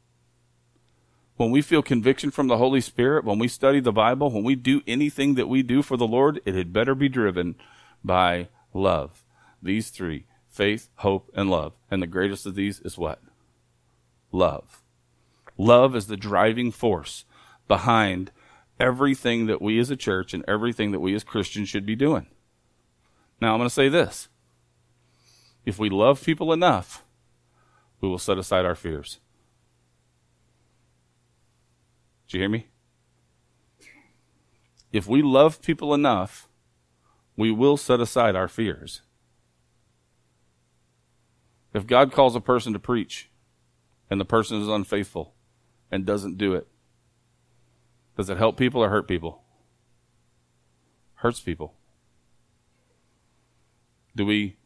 When 1.40 1.50
we 1.50 1.62
feel 1.62 1.80
conviction 1.80 2.30
from 2.30 2.48
the 2.48 2.58
Holy 2.58 2.82
Spirit, 2.82 3.24
when 3.24 3.38
we 3.38 3.48
study 3.48 3.80
the 3.80 3.92
Bible, 3.92 4.30
when 4.30 4.44
we 4.44 4.54
do 4.54 4.82
anything 4.86 5.36
that 5.36 5.48
we 5.48 5.62
do 5.62 5.80
for 5.80 5.96
the 5.96 6.06
Lord, 6.06 6.42
it 6.44 6.54
had 6.54 6.70
better 6.70 6.94
be 6.94 7.08
driven 7.08 7.54
by 8.04 8.48
love. 8.74 9.24
These 9.62 9.88
three 9.88 10.26
faith, 10.50 10.90
hope, 10.96 11.30
and 11.34 11.48
love. 11.48 11.78
And 11.90 12.02
the 12.02 12.06
greatest 12.06 12.44
of 12.44 12.56
these 12.56 12.80
is 12.80 12.98
what? 12.98 13.22
Love. 14.30 14.82
Love 15.56 15.96
is 15.96 16.08
the 16.08 16.16
driving 16.18 16.70
force 16.70 17.24
behind 17.66 18.32
everything 18.78 19.46
that 19.46 19.62
we 19.62 19.78
as 19.78 19.88
a 19.88 19.96
church 19.96 20.34
and 20.34 20.44
everything 20.46 20.92
that 20.92 21.00
we 21.00 21.14
as 21.14 21.24
Christians 21.24 21.70
should 21.70 21.86
be 21.86 21.96
doing. 21.96 22.26
Now, 23.40 23.54
I'm 23.54 23.60
going 23.60 23.66
to 23.66 23.74
say 23.74 23.88
this. 23.88 24.28
If 25.64 25.78
we 25.78 25.88
love 25.88 26.22
people 26.22 26.52
enough, 26.52 27.02
we 28.02 28.10
will 28.10 28.18
set 28.18 28.36
aside 28.36 28.66
our 28.66 28.74
fears. 28.74 29.20
Did 32.30 32.36
you 32.36 32.42
hear 32.42 32.48
me? 32.48 32.68
If 34.92 35.08
we 35.08 35.20
love 35.20 35.60
people 35.60 35.92
enough, 35.92 36.48
we 37.36 37.50
will 37.50 37.76
set 37.76 37.98
aside 37.98 38.36
our 38.36 38.46
fears. 38.46 39.02
If 41.74 41.88
God 41.88 42.12
calls 42.12 42.36
a 42.36 42.40
person 42.40 42.72
to 42.72 42.78
preach 42.78 43.30
and 44.08 44.20
the 44.20 44.24
person 44.24 44.62
is 44.62 44.68
unfaithful 44.68 45.34
and 45.90 46.06
doesn't 46.06 46.38
do 46.38 46.54
it, 46.54 46.68
does 48.16 48.30
it 48.30 48.38
help 48.38 48.56
people 48.56 48.80
or 48.80 48.90
hurt 48.90 49.08
people? 49.08 49.42
Hurts 51.14 51.40
people. 51.40 51.74
Do 54.14 54.24
we 54.24 54.56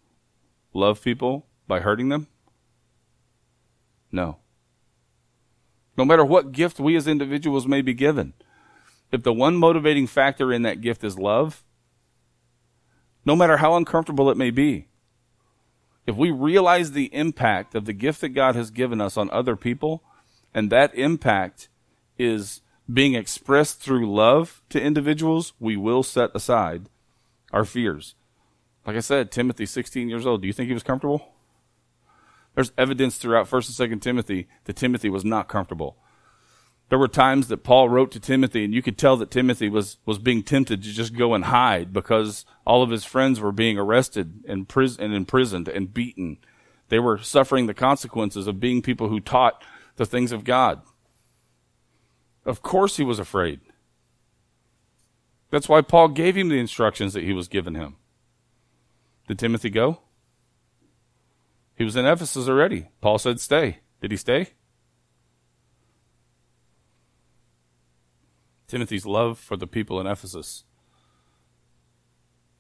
love 0.75 1.03
people 1.03 1.47
by 1.67 1.81
hurting 1.81 2.11
them? 2.11 2.27
No. 4.13 4.44
No 5.97 6.05
matter 6.05 6.25
what 6.25 6.53
gift 6.53 6.81
we 6.81 6.97
as 6.97 7.07
individuals 7.07 7.67
may 7.67 7.83
be 7.83 7.95
given, 7.95 8.33
if 9.13 9.23
the 9.23 9.33
one 9.33 9.57
motivating 9.57 10.07
factor 10.07 10.53
in 10.53 10.63
that 10.63 10.81
gift 10.81 11.05
is 11.05 11.19
love, 11.19 11.63
no 13.25 13.37
matter 13.37 13.59
how 13.59 13.77
uncomfortable 13.77 14.31
it 14.31 14.37
may 14.37 14.51
be, 14.51 14.89
if 16.07 16.17
we 16.17 16.31
realize 16.31 16.93
the 16.93 17.15
impact 17.15 17.75
of 17.75 17.87
the 17.87 17.93
gift 17.93 18.21
that 18.21 18.31
God 18.31 18.55
has 18.57 18.71
given 18.71 19.01
us 19.01 19.17
on 19.17 19.31
other 19.31 19.57
people, 19.57 20.03
and 20.53 20.71
that 20.71 20.95
impact 20.95 21.69
is 22.19 22.61
being 22.93 23.15
expressed 23.15 23.81
through 23.81 24.13
love 24.13 24.63
to 24.69 24.81
individuals, 24.81 25.55
we 25.59 25.77
will 25.77 26.03
set 26.03 26.31
aside 26.35 26.89
our 27.53 27.65
fears. 27.65 28.15
Like 28.87 28.97
I 28.97 29.01
said, 29.01 29.31
Timothy, 29.31 29.65
16 29.65 30.09
years 30.09 30.27
old. 30.27 30.43
Do 30.43 30.47
you 30.47 30.53
think 30.53 30.69
he 30.69 30.75
was 30.75 30.83
comfortable? 30.83 31.34
There's 32.55 32.73
evidence 32.79 33.17
throughout 33.17 33.49
1st 33.49 33.81
and 33.81 33.93
2nd 33.93 34.03
Timothy 34.03 34.49
that 34.65 34.77
Timothy 34.77 35.09
was 35.09 35.25
not 35.25 35.49
comfortable. 35.49 35.97
There 36.89 36.99
were 36.99 37.09
times 37.09 37.49
that 37.49 37.65
Paul 37.65 37.89
wrote 37.89 38.13
to 38.13 38.21
Timothy 38.21 38.65
and 38.65 38.75
you 38.75 38.83
could 38.83 38.99
tell 38.99 39.17
that 39.17 39.31
Timothy 39.31 39.69
was, 39.69 39.99
was 40.05 40.19
being 40.19 40.43
tempted 40.43 40.83
to 40.83 40.93
just 40.93 41.17
go 41.17 41.35
and 41.35 41.47
hide 41.47 41.93
because 41.93 42.45
all 42.67 42.83
of 42.83 42.91
his 42.91 43.05
friends 43.05 43.41
were 43.41 43.53
being 43.53 43.79
arrested 43.79 44.45
and, 44.47 44.69
pris- 44.69 44.97
and 44.97 45.13
imprisoned 45.13 45.67
and 45.67 45.93
beaten. 45.93 46.39
They 46.91 46.99
were 46.99 47.19
suffering 47.19 47.67
the 47.67 47.75
consequences 47.75 48.47
of 48.47 48.61
being 48.61 48.83
people 48.83 49.09
who 49.09 49.19
taught 49.19 49.65
the 49.97 50.07
things 50.07 50.31
of 50.31 50.45
God. 50.45 50.83
Of 52.45 52.63
course 52.63 52.99
he 52.99 53.05
was 53.05 53.19
afraid. 53.19 53.61
That's 55.51 55.69
why 55.69 55.81
Paul 55.81 56.09
gave 56.09 56.37
him 56.37 56.49
the 56.49 56.59
instructions 56.59 57.15
that 57.15 57.25
he 57.25 57.33
was 57.33 57.49
given 57.49 57.75
him. 57.75 57.97
Did 59.27 59.39
Timothy 59.39 59.71
go? 59.71 60.01
He 61.77 61.85
was 61.85 61.97
in 61.97 62.07
Ephesus 62.07 62.49
already. 62.49 62.89
Paul 63.01 63.19
said, 63.19 63.41
stay. 63.41 63.81
Did 64.01 64.11
he 64.11 64.17
stay? 64.17 64.49
Timothy's 68.69 69.07
love 69.07 69.39
for 69.39 69.57
the 69.57 69.67
people 69.67 70.01
in 70.01 70.07
Ephesus 70.07 70.65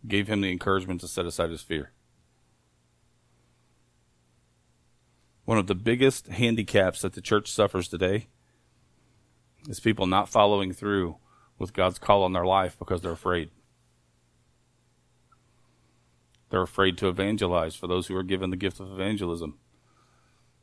gave 0.06 0.28
him 0.28 0.40
the 0.40 0.50
encouragement 0.50 1.00
to 1.00 1.08
set 1.08 1.26
aside 1.26 1.50
his 1.50 1.62
fear. 1.62 1.92
One 5.44 5.58
of 5.58 5.66
the 5.66 5.74
biggest 5.74 6.28
handicaps 6.28 7.02
that 7.02 7.12
the 7.12 7.20
church 7.20 7.50
suffers 7.50 7.88
today 7.88 8.28
is 9.68 9.80
people 9.80 10.06
not 10.06 10.28
following 10.28 10.72
through 10.72 11.16
with 11.58 11.72
God's 11.72 11.98
call 11.98 12.22
on 12.22 12.32
their 12.32 12.46
life 12.46 12.78
because 12.78 13.02
they're 13.02 13.12
afraid. 13.12 13.50
They're 16.54 16.62
afraid 16.62 16.96
to 16.98 17.08
evangelize 17.08 17.74
for 17.74 17.88
those 17.88 18.06
who 18.06 18.14
are 18.14 18.22
given 18.22 18.50
the 18.50 18.56
gift 18.56 18.78
of 18.78 18.92
evangelism. 18.92 19.58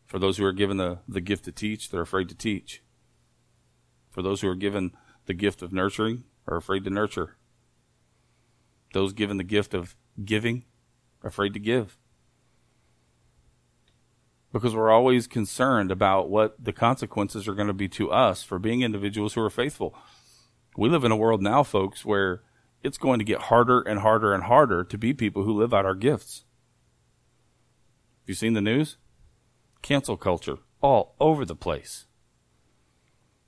For 0.05 0.19
those 0.19 0.37
who 0.37 0.45
are 0.45 0.53
given 0.53 0.77
the, 0.77 0.99
the 1.05 1.19
gift 1.19 1.43
to 1.43 1.51
teach, 1.51 1.89
they're 1.89 1.99
afraid 1.99 2.29
to 2.29 2.35
teach. 2.35 2.81
For 4.09 4.21
those 4.21 4.39
who 4.39 4.47
are 4.47 4.55
given 4.55 4.93
the 5.25 5.33
gift 5.33 5.61
of 5.61 5.73
nurturing 5.73 6.23
are 6.47 6.55
afraid 6.55 6.85
to 6.85 6.89
nurture. 6.89 7.35
Those 8.93 9.11
given 9.11 9.35
the 9.35 9.43
gift 9.43 9.73
of 9.73 9.97
giving 10.23 10.63
afraid 11.25 11.53
to 11.55 11.59
give. 11.59 11.97
Because 14.53 14.73
we're 14.73 14.91
always 14.91 15.27
concerned 15.27 15.91
about 15.91 16.29
what 16.29 16.55
the 16.57 16.71
consequences 16.71 17.49
are 17.49 17.53
going 17.53 17.67
to 17.67 17.73
be 17.73 17.89
to 17.89 18.09
us 18.11 18.43
for 18.43 18.59
being 18.59 18.81
individuals 18.81 19.33
who 19.33 19.41
are 19.41 19.49
faithful. 19.49 19.93
We 20.77 20.87
live 20.87 21.03
in 21.03 21.11
a 21.11 21.17
world 21.17 21.41
now, 21.41 21.63
folks, 21.63 22.05
where 22.05 22.43
it's 22.83 22.97
going 22.97 23.19
to 23.19 23.25
get 23.25 23.43
harder 23.43 23.81
and 23.81 23.99
harder 23.99 24.33
and 24.33 24.43
harder 24.43 24.83
to 24.83 24.97
be 24.97 25.13
people 25.13 25.43
who 25.43 25.53
live 25.53 25.73
out 25.73 25.85
our 25.85 25.95
gifts. 25.95 26.45
Have 28.21 28.29
you 28.29 28.35
seen 28.35 28.53
the 28.53 28.61
news? 28.61 28.97
Cancel 29.81 30.17
culture 30.17 30.57
all 30.81 31.15
over 31.19 31.45
the 31.45 31.55
place. 31.55 32.05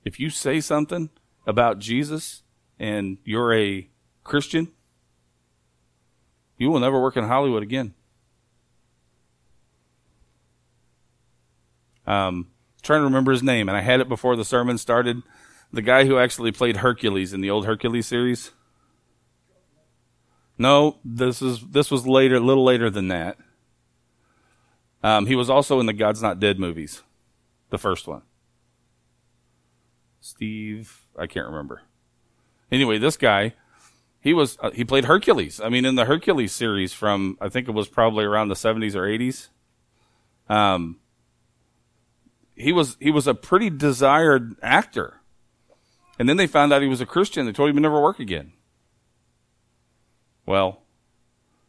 If 0.04 0.20
you 0.20 0.30
say 0.30 0.60
something 0.60 1.10
about 1.46 1.78
Jesus 1.78 2.42
and 2.78 3.18
you're 3.24 3.52
a 3.54 3.88
Christian, 4.22 4.72
you 6.58 6.70
will 6.70 6.80
never 6.80 7.00
work 7.00 7.16
in 7.16 7.24
Hollywood 7.24 7.62
again. 7.62 7.94
Um, 12.06 12.48
trying 12.82 13.00
to 13.00 13.04
remember 13.04 13.32
his 13.32 13.42
name, 13.42 13.68
and 13.68 13.76
I 13.76 13.80
had 13.80 14.00
it 14.00 14.08
before 14.08 14.36
the 14.36 14.44
sermon 14.44 14.78
started. 14.78 15.22
The 15.72 15.82
guy 15.82 16.04
who 16.04 16.18
actually 16.18 16.52
played 16.52 16.78
Hercules 16.78 17.32
in 17.32 17.40
the 17.40 17.50
old 17.50 17.66
Hercules 17.66 18.06
series. 18.06 18.52
No, 20.56 20.98
this 21.04 21.42
is 21.42 21.60
this 21.60 21.90
was 21.90 22.06
later, 22.06 22.36
a 22.36 22.40
little 22.40 22.64
later 22.64 22.90
than 22.90 23.08
that. 23.08 23.38
Um, 25.02 25.26
he 25.26 25.34
was 25.34 25.50
also 25.50 25.80
in 25.80 25.86
the 25.86 25.92
God's 25.92 26.22
Not 26.22 26.40
Dead 26.40 26.58
movies, 26.58 27.02
the 27.70 27.78
first 27.78 28.06
one. 28.06 28.22
Steve, 30.20 31.02
I 31.18 31.26
can't 31.26 31.46
remember. 31.46 31.82
Anyway, 32.72 32.96
this 32.96 33.18
guy, 33.18 33.52
he 34.20 34.32
was 34.32 34.56
uh, 34.62 34.70
he 34.70 34.84
played 34.84 35.04
Hercules. 35.04 35.60
I 35.60 35.68
mean, 35.68 35.84
in 35.84 35.96
the 35.96 36.06
Hercules 36.06 36.52
series 36.52 36.94
from 36.94 37.36
I 37.38 37.50
think 37.50 37.68
it 37.68 37.72
was 37.72 37.88
probably 37.88 38.24
around 38.24 38.48
the 38.48 38.56
seventies 38.56 38.96
or 38.96 39.04
eighties. 39.04 39.50
Um, 40.48 41.00
he 42.54 42.72
was 42.72 42.96
he 42.98 43.10
was 43.10 43.26
a 43.26 43.34
pretty 43.34 43.68
desired 43.68 44.56
actor, 44.62 45.20
and 46.18 46.26
then 46.26 46.38
they 46.38 46.46
found 46.46 46.72
out 46.72 46.80
he 46.80 46.88
was 46.88 47.02
a 47.02 47.06
Christian. 47.06 47.44
They 47.44 47.52
told 47.52 47.68
him 47.68 47.76
he'd 47.76 47.82
never 47.82 48.00
work 48.00 48.18
again. 48.18 48.53
Well, 50.46 50.82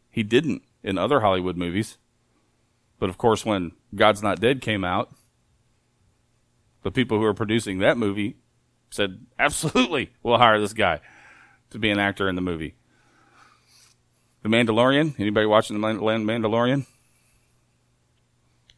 he 0.10 0.24
didn't 0.24 0.64
in 0.84 0.98
other 0.98 1.22
Hollywood 1.22 1.58
movies. 1.58 1.98
But 3.00 3.10
of 3.10 3.18
course, 3.18 3.46
when 3.46 3.72
God's 3.94 4.24
Not 4.24 4.40
Dead 4.40 4.62
came 4.62 4.84
out, 4.84 5.14
the 6.84 6.92
people 6.92 7.18
who 7.18 7.24
were 7.24 7.34
producing 7.34 7.80
that 7.80 7.98
movie 7.98 8.38
said, 8.90 9.26
absolutely, 9.40 10.12
we'll 10.24 10.38
hire 10.38 10.60
this 10.60 10.74
guy 10.74 11.02
to 11.72 11.80
be 11.80 11.90
an 11.90 12.00
actor 12.00 12.30
in 12.30 12.36
the 12.36 12.42
movie. 12.42 12.76
The 14.44 14.50
Mandalorian, 14.50 15.20
anybody 15.20 15.48
watching 15.48 15.80
The 15.80 15.88
Mandalorian? 15.88 16.86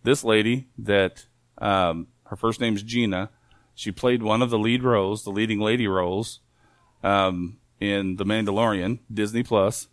This 0.03 0.23
lady 0.23 0.69
that, 0.77 1.25
um, 1.57 2.07
her 2.27 2.37
first 2.37 2.61
name's 2.61 2.81
Gina, 2.81 3.29
she 3.75 3.91
played 3.91 4.23
one 4.23 4.41
of 4.41 4.49
the 4.49 4.57
lead 4.57 4.81
roles, 4.83 5.23
the 5.23 5.29
leading 5.29 5.59
lady 5.59 5.87
roles, 5.87 6.39
um, 7.03 7.57
in 7.79 8.15
The 8.15 8.25
Mandalorian, 8.25 8.99
Disney 9.13 9.43
Plus, 9.43 9.87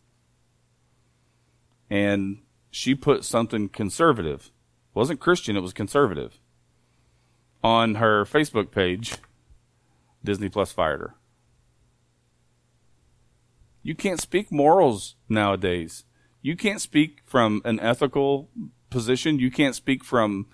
and 1.91 2.43
she 2.71 2.95
put 2.95 3.25
something 3.25 3.69
conservative. 3.69 4.47
It 4.95 4.99
wasn't 4.99 5.21
Christian, 5.21 5.57
it 5.57 5.61
was 5.61 5.73
conservative. 5.73 6.41
On 7.63 7.97
her 7.97 8.25
Facebook 8.25 8.71
page, 8.71 9.15
Disney 10.25 10.49
Plus 10.49 10.73
fired 10.73 11.01
her. 11.01 11.15
You 13.83 13.95
can't 13.95 14.21
speak 14.21 14.51
morals 14.51 15.15
nowadays. 15.29 16.05
You 16.41 16.57
can't 16.57 16.81
speak 16.81 17.21
from 17.25 17.61
an 17.65 17.79
ethical 17.81 18.49
position. 18.91 19.39
You 19.39 19.51
can't 19.51 19.75
speak 19.75 20.03
from 20.03 20.47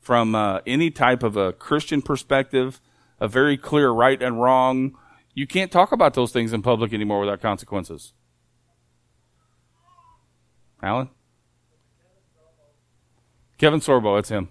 from 0.00 0.34
uh, 0.34 0.58
any 0.66 0.90
type 0.90 1.22
of 1.22 1.36
a 1.36 1.52
Christian 1.52 2.02
perspective, 2.02 2.80
a 3.20 3.28
very 3.28 3.56
clear 3.56 3.90
right 3.90 4.20
and 4.20 4.42
wrong, 4.42 4.98
you 5.34 5.46
can't 5.46 5.72
talk 5.72 5.92
about 5.92 6.14
those 6.14 6.32
things 6.32 6.52
in 6.52 6.62
public 6.62 6.92
anymore 6.92 7.20
without 7.20 7.40
consequences. 7.40 8.12
Alan? 10.82 11.08
Kevin 13.58 13.80
Sorbo, 13.80 14.18
it's 14.18 14.28
him. 14.28 14.48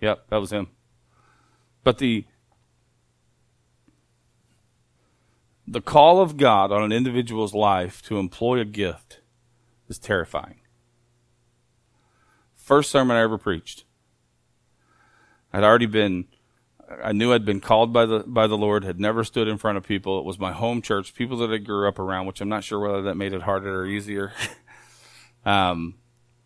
Yep, 0.00 0.28
that 0.30 0.36
was 0.38 0.52
him. 0.52 0.68
But 1.84 1.98
the 1.98 2.24
the 5.66 5.80
call 5.80 6.20
of 6.20 6.36
God 6.36 6.72
on 6.72 6.82
an 6.82 6.92
individual's 6.92 7.54
life 7.54 8.00
to 8.02 8.18
employ 8.18 8.58
a 8.58 8.64
gift 8.64 9.20
is 9.88 9.98
terrifying. 9.98 10.60
First 12.54 12.90
sermon 12.90 13.16
I 13.16 13.22
ever 13.22 13.38
preached. 13.38 13.84
I'd 15.52 15.64
already 15.64 15.86
been 15.86 16.26
I 17.02 17.12
knew 17.12 17.32
I'd 17.32 17.44
been 17.44 17.60
called 17.60 17.92
by 17.92 18.06
the 18.06 18.20
by 18.20 18.46
the 18.46 18.56
Lord, 18.56 18.84
had 18.84 18.98
never 18.98 19.24
stood 19.24 19.48
in 19.48 19.58
front 19.58 19.76
of 19.76 19.84
people. 19.84 20.18
It 20.18 20.24
was 20.24 20.38
my 20.38 20.52
home 20.52 20.80
church, 20.80 21.14
people 21.14 21.36
that 21.38 21.52
I 21.52 21.58
grew 21.58 21.86
up 21.86 21.98
around, 21.98 22.26
which 22.26 22.40
I'm 22.40 22.48
not 22.48 22.64
sure 22.64 22.80
whether 22.80 23.02
that 23.02 23.16
made 23.16 23.34
it 23.34 23.42
harder 23.42 23.82
or 23.82 23.86
easier. 23.86 24.32
um, 25.44 25.96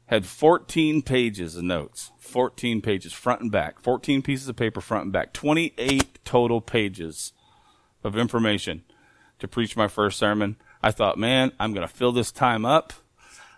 had 0.06 0.26
14 0.26 1.02
pages 1.02 1.56
of 1.56 1.64
notes, 1.64 2.10
14 2.18 2.82
pages 2.82 3.12
front 3.12 3.40
and 3.40 3.52
back, 3.52 3.80
14 3.80 4.20
pieces 4.20 4.48
of 4.48 4.56
paper 4.56 4.80
front 4.80 5.04
and 5.04 5.12
back, 5.12 5.32
28 5.32 6.24
total 6.24 6.60
pages 6.60 7.32
of 8.04 8.16
information 8.16 8.82
to 9.38 9.48
preach 9.48 9.76
my 9.76 9.88
first 9.88 10.18
sermon. 10.18 10.56
I 10.82 10.90
thought, 10.90 11.18
man, 11.18 11.52
I'm 11.58 11.72
going 11.72 11.86
to 11.86 11.94
fill 11.94 12.12
this 12.12 12.32
time 12.32 12.64
up. 12.64 12.92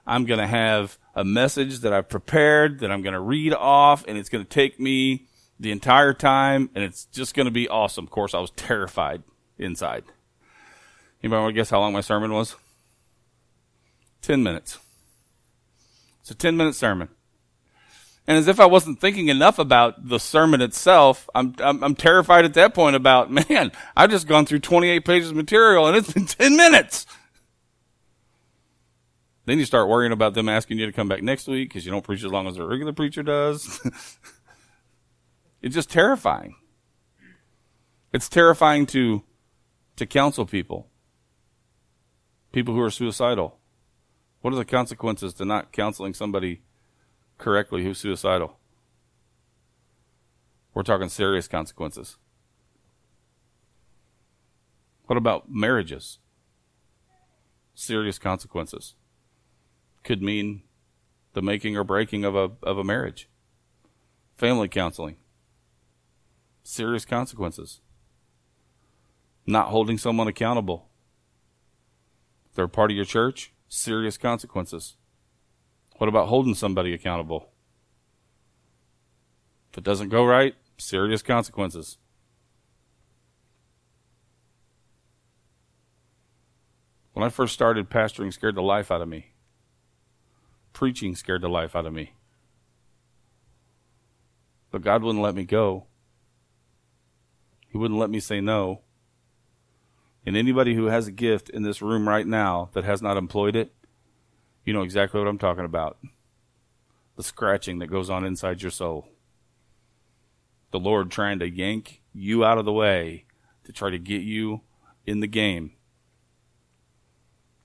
I'm 0.06 0.26
going 0.26 0.38
to 0.38 0.46
have 0.46 0.98
a 1.14 1.24
message 1.24 1.80
that 1.80 1.92
I've 1.92 2.08
prepared 2.08 2.80
that 2.80 2.92
I'm 2.92 3.02
going 3.02 3.14
to 3.14 3.20
read 3.20 3.54
off, 3.54 4.04
and 4.06 4.18
it's 4.18 4.28
going 4.28 4.44
to 4.44 4.48
take 4.48 4.78
me 4.78 5.26
the 5.58 5.70
entire 5.70 6.12
time, 6.12 6.70
and 6.74 6.84
it's 6.84 7.06
just 7.06 7.34
going 7.34 7.46
to 7.46 7.52
be 7.52 7.68
awesome. 7.68 8.04
Of 8.04 8.10
course, 8.10 8.34
I 8.34 8.40
was 8.40 8.50
terrified 8.50 9.22
inside. 9.58 10.04
Anybody 11.22 11.40
want 11.40 11.54
to 11.54 11.60
guess 11.60 11.70
how 11.70 11.80
long 11.80 11.92
my 11.92 12.00
sermon 12.00 12.32
was? 12.32 12.56
10 14.22 14.42
minutes. 14.42 14.78
It's 16.20 16.30
a 16.30 16.34
10 16.34 16.56
minute 16.56 16.74
sermon. 16.74 17.08
And 18.26 18.38
as 18.38 18.48
if 18.48 18.58
I 18.58 18.64
wasn't 18.64 19.00
thinking 19.00 19.28
enough 19.28 19.58
about 19.58 20.08
the 20.08 20.18
sermon 20.18 20.62
itself, 20.62 21.28
I'm, 21.34 21.54
I'm, 21.58 21.84
I'm 21.84 21.94
terrified 21.94 22.46
at 22.46 22.54
that 22.54 22.72
point 22.74 22.96
about, 22.96 23.30
man, 23.50 23.70
I've 23.96 24.10
just 24.10 24.26
gone 24.26 24.46
through 24.46 24.60
28 24.60 25.04
pages 25.04 25.30
of 25.30 25.36
material 25.36 25.86
and 25.86 25.96
it's 25.96 26.12
been 26.12 26.26
10 26.26 26.56
minutes. 26.56 27.06
Then 29.46 29.58
you 29.58 29.66
start 29.66 29.88
worrying 29.88 30.12
about 30.12 30.32
them 30.32 30.48
asking 30.48 30.78
you 30.78 30.86
to 30.86 30.92
come 30.92 31.08
back 31.08 31.22
next 31.22 31.46
week 31.46 31.68
because 31.68 31.84
you 31.84 31.92
don't 31.92 32.04
preach 32.04 32.24
as 32.24 32.32
long 32.32 32.46
as 32.46 32.56
a 32.56 32.64
regular 32.64 32.94
preacher 32.94 33.22
does. 33.22 33.80
it's 35.64 35.74
just 35.74 35.90
terrifying. 35.90 36.56
It's 38.12 38.28
terrifying 38.28 38.84
to, 38.88 39.22
to 39.96 40.04
counsel 40.04 40.44
people. 40.44 40.90
People 42.52 42.74
who 42.74 42.82
are 42.82 42.90
suicidal. 42.90 43.58
What 44.42 44.52
are 44.52 44.56
the 44.56 44.66
consequences 44.66 45.32
to 45.34 45.46
not 45.46 45.72
counseling 45.72 46.12
somebody 46.12 46.60
correctly 47.38 47.82
who's 47.82 47.96
suicidal. 47.96 48.58
We're 50.74 50.82
talking 50.82 51.08
serious 51.08 51.48
consequences. 51.48 52.18
What 55.06 55.16
about 55.16 55.50
marriages? 55.50 56.18
Serious 57.74 58.18
consequences. 58.18 58.96
Could 60.02 60.22
mean 60.22 60.62
the 61.32 61.40
making 61.40 61.74
or 61.74 61.84
breaking 61.84 62.26
of 62.26 62.36
a, 62.36 62.50
of 62.62 62.76
a 62.76 62.84
marriage. 62.84 63.30
Family 64.34 64.68
counseling. 64.68 65.16
Serious 66.64 67.04
consequences. 67.04 67.80
Not 69.46 69.68
holding 69.68 69.98
someone 69.98 70.28
accountable. 70.28 70.88
they're 72.54 72.68
part 72.68 72.90
of 72.90 72.96
your 72.96 73.04
church, 73.04 73.52
serious 73.68 74.16
consequences. 74.16 74.96
What 75.98 76.08
about 76.08 76.28
holding 76.28 76.54
somebody 76.54 76.94
accountable? 76.94 77.50
If 79.70 79.78
it 79.78 79.84
doesn't 79.84 80.08
go 80.08 80.24
right, 80.24 80.54
serious 80.78 81.22
consequences. 81.22 81.98
When 87.12 87.24
I 87.24 87.28
first 87.28 87.54
started, 87.54 87.90
pastoring 87.90 88.32
scared 88.32 88.54
the 88.54 88.62
life 88.62 88.90
out 88.90 89.02
of 89.02 89.08
me. 89.08 89.34
Preaching 90.72 91.14
scared 91.14 91.42
the 91.42 91.48
life 91.48 91.76
out 91.76 91.86
of 91.86 91.92
me. 91.92 92.14
But 94.70 94.82
God 94.82 95.02
wouldn't 95.02 95.22
let 95.22 95.34
me 95.34 95.44
go. 95.44 95.86
He 97.74 97.78
wouldn't 97.78 97.98
let 97.98 98.08
me 98.08 98.20
say 98.20 98.40
no. 98.40 98.82
And 100.24 100.36
anybody 100.36 100.76
who 100.76 100.84
has 100.84 101.08
a 101.08 101.10
gift 101.10 101.50
in 101.50 101.64
this 101.64 101.82
room 101.82 102.08
right 102.08 102.24
now 102.24 102.70
that 102.72 102.84
has 102.84 103.02
not 103.02 103.16
employed 103.16 103.56
it, 103.56 103.74
you 104.64 104.72
know 104.72 104.82
exactly 104.82 105.18
what 105.18 105.26
I'm 105.26 105.38
talking 105.38 105.64
about. 105.64 105.98
The 107.16 107.24
scratching 107.24 107.80
that 107.80 107.88
goes 107.88 108.08
on 108.08 108.24
inside 108.24 108.62
your 108.62 108.70
soul. 108.70 109.08
The 110.70 110.78
Lord 110.78 111.10
trying 111.10 111.40
to 111.40 111.50
yank 111.50 112.00
you 112.12 112.44
out 112.44 112.58
of 112.58 112.64
the 112.64 112.72
way 112.72 113.24
to 113.64 113.72
try 113.72 113.90
to 113.90 113.98
get 113.98 114.22
you 114.22 114.60
in 115.04 115.18
the 115.18 115.26
game. 115.26 115.72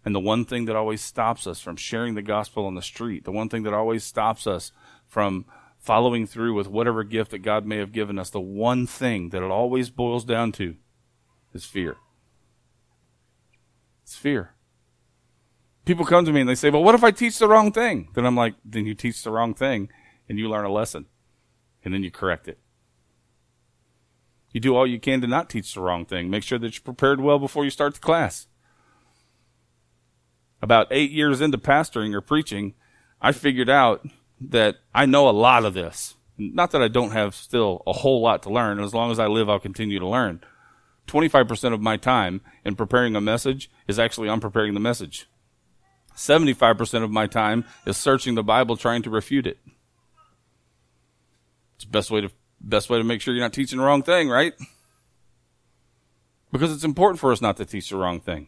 And 0.03 0.15
the 0.15 0.19
one 0.19 0.43
thing 0.43 0.65
that 0.65 0.75
always 0.75 1.01
stops 1.01 1.45
us 1.45 1.61
from 1.61 1.75
sharing 1.75 2.15
the 2.15 2.23
gospel 2.23 2.65
on 2.65 2.73
the 2.73 2.81
street, 2.81 3.25
the 3.25 3.31
one 3.31 3.47
thing 3.47 3.61
that 3.61 3.75
always 3.75 4.03
stops 4.03 4.47
us 4.47 4.71
from 5.05 5.45
following 5.79 6.27
through 6.27 6.53
with 6.53 6.67
whatever 6.67 7.03
gift 7.03 7.31
that 7.31 7.39
God 7.39 7.65
may 7.65 7.77
have 7.77 7.91
given 7.91 8.19
us, 8.19 8.29
the 8.29 8.39
one 8.39 8.85
thing 8.85 9.29
that 9.29 9.43
it 9.43 9.51
always 9.51 9.89
boils 9.89 10.23
down 10.23 10.51
to 10.53 10.75
is 11.53 11.65
fear. 11.65 11.97
It's 14.03 14.15
fear 14.15 14.53
people 15.89 16.05
come 16.05 16.23
to 16.23 16.31
me 16.31 16.41
and 16.41 16.47
they 16.47 16.53
say, 16.53 16.69
well, 16.69 16.83
what 16.83 16.93
if 16.93 17.03
I 17.03 17.09
teach 17.09 17.39
the 17.39 17.47
wrong 17.47 17.71
thing? 17.71 18.09
Then 18.13 18.23
I'm 18.23 18.35
like, 18.35 18.53
then 18.63 18.85
you 18.85 18.93
teach 18.93 19.23
the 19.23 19.31
wrong 19.31 19.55
thing 19.55 19.89
and 20.29 20.37
you 20.37 20.47
learn 20.47 20.63
a 20.63 20.71
lesson 20.71 21.07
and 21.83 21.91
then 21.91 22.03
you 22.03 22.11
correct 22.11 22.47
it. 22.47 22.59
You 24.51 24.59
do 24.59 24.75
all 24.75 24.85
you 24.85 24.99
can 24.99 25.19
to 25.21 25.27
not 25.27 25.49
teach 25.49 25.73
the 25.73 25.81
wrong 25.81 26.05
thing. 26.05 26.29
Make 26.29 26.43
sure 26.43 26.59
that 26.59 26.75
you're 26.75 26.83
prepared 26.83 27.19
well 27.19 27.39
before 27.39 27.63
you 27.63 27.71
start 27.71 27.95
the 27.95 27.99
class. 27.99 28.45
About 30.61 30.87
eight 30.91 31.09
years 31.09 31.41
into 31.41 31.57
pastoring 31.57 32.13
or 32.13 32.21
preaching, 32.21 32.75
I 33.19 33.31
figured 33.31 33.69
out 33.69 34.05
that 34.41 34.77
I 34.93 35.05
know 35.05 35.29
a 35.29 35.31
lot 35.31 35.65
of 35.65 35.73
this. 35.73 36.15
Not 36.37 36.71
that 36.71 36.81
I 36.81 36.87
don't 36.87 37.11
have 37.11 37.35
still 37.35 37.83
a 37.85 37.93
whole 37.93 38.21
lot 38.21 38.43
to 38.43 38.49
learn. 38.49 38.79
As 38.79 38.93
long 38.93 39.11
as 39.11 39.19
I 39.19 39.27
live, 39.27 39.49
I'll 39.49 39.59
continue 39.59 39.99
to 39.99 40.07
learn. 40.07 40.41
25% 41.07 41.73
of 41.73 41.81
my 41.81 41.97
time 41.97 42.41
in 42.63 42.75
preparing 42.75 43.15
a 43.15 43.21
message 43.21 43.69
is 43.87 43.99
actually 43.99 44.29
on 44.29 44.39
preparing 44.39 44.73
the 44.73 44.79
message. 44.79 45.27
75% 46.15 47.03
of 47.03 47.11
my 47.11 47.27
time 47.27 47.65
is 47.85 47.97
searching 47.97 48.35
the 48.35 48.43
Bible 48.43 48.77
trying 48.77 49.01
to 49.03 49.09
refute 49.09 49.47
it. 49.47 49.57
It's 51.75 51.85
the 51.85 51.91
best 51.91 52.11
way 52.11 52.21
to 52.21 52.31
best 52.61 52.89
way 52.89 52.97
to 52.97 53.03
make 53.05 53.21
sure 53.21 53.33
you're 53.33 53.43
not 53.43 53.53
teaching 53.53 53.79
the 53.79 53.85
wrong 53.85 54.03
thing, 54.03 54.29
right? 54.29 54.53
Because 56.51 56.73
it's 56.73 56.83
important 56.83 57.19
for 57.19 57.31
us 57.31 57.41
not 57.41 57.57
to 57.57 57.65
teach 57.65 57.89
the 57.89 57.95
wrong 57.95 58.19
thing. 58.19 58.47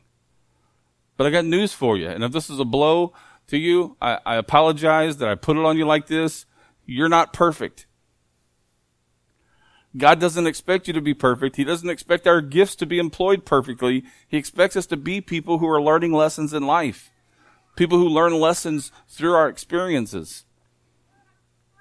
But 1.18 1.28
I 1.28 1.30
got 1.30 1.46
news 1.46 1.72
for 1.72 1.98
you. 1.98 2.10
And 2.10 2.24
if 2.24 2.32
this 2.32 2.50
is 2.50 2.60
a 2.60 2.66
blow 2.66 3.14
to 3.52 3.58
you, 3.58 3.96
I, 4.02 4.20
I 4.26 4.36
apologize 4.36 5.18
that 5.18 5.30
I 5.30 5.36
put 5.36 5.56
it 5.56 5.64
on 5.64 5.78
you 5.78 5.86
like 5.86 6.08
this. 6.08 6.46
You're 6.86 7.10
not 7.10 7.32
perfect. 7.32 7.86
God 9.96 10.20
doesn't 10.20 10.48
expect 10.48 10.88
you 10.88 10.94
to 10.94 11.02
be 11.02 11.14
perfect. 11.14 11.58
He 11.58 11.64
doesn't 11.64 11.90
expect 11.90 12.28
our 12.28 12.42
gifts 12.42 12.76
to 12.78 12.86
be 12.86 12.98
employed 12.98 13.46
perfectly. 13.46 14.04
He 14.28 14.38
expects 14.38 14.76
us 14.76 14.86
to 14.88 14.98
be 14.98 15.22
people 15.22 15.60
who 15.60 15.68
are 15.68 15.82
learning 15.82 16.14
lessons 16.14 16.54
in 16.54 16.66
life 16.66 17.12
people 17.76 17.98
who 17.98 18.08
learn 18.08 18.40
lessons 18.40 18.92
through 19.08 19.34
our 19.34 19.48
experiences. 19.48 20.46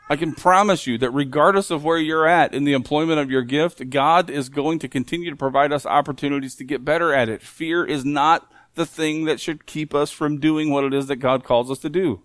I 0.09 0.17
can 0.17 0.35
promise 0.35 0.87
you 0.87 0.99
that 0.99 1.11
regardless 1.11 1.71
of 1.71 1.85
where 1.85 1.99
you're 1.99 2.27
at 2.27 2.53
in 2.53 2.65
the 2.65 2.73
employment 2.73 3.21
of 3.21 3.31
your 3.31 3.43
gift, 3.43 3.91
God 3.91 4.29
is 4.29 4.49
going 4.49 4.81
to 4.81 4.89
continue 4.89 5.31
to 5.31 5.37
provide 5.37 5.73
us 5.73 5.87
opportunities 5.87 6.57
to 6.57 6.65
get 6.65 6.85
better 6.85 7.15
at 7.15 7.29
it. 7.29 7.43
Fear 7.43 7.85
is 7.85 8.05
not 8.05 8.51
the 8.75 8.87
thing 8.87 9.25
that 9.25 9.41
should 9.41 9.67
keep 9.67 9.95
us 9.95 10.11
from 10.11 10.39
doing 10.39 10.71
what 10.71 10.85
it 10.85 10.95
is 10.95 11.07
that 11.07 11.17
God 11.17 11.45
calls 11.45 11.71
us 11.71 11.79
to 11.81 11.89
do. 11.89 12.23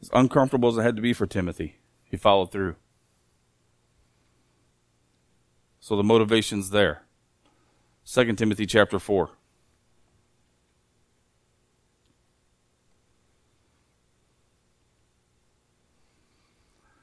As 0.00 0.10
uncomfortable 0.12 0.68
as 0.68 0.76
it 0.76 0.82
had 0.82 0.96
to 0.96 1.02
be 1.02 1.12
for 1.12 1.26
Timothy, 1.26 1.78
he 2.04 2.16
followed 2.16 2.52
through. 2.52 2.76
So 5.80 5.96
the 5.96 6.02
motivation's 6.02 6.70
there. 6.70 7.02
2 8.06 8.34
Timothy 8.34 8.66
chapter 8.66 8.98
4. 8.98 9.30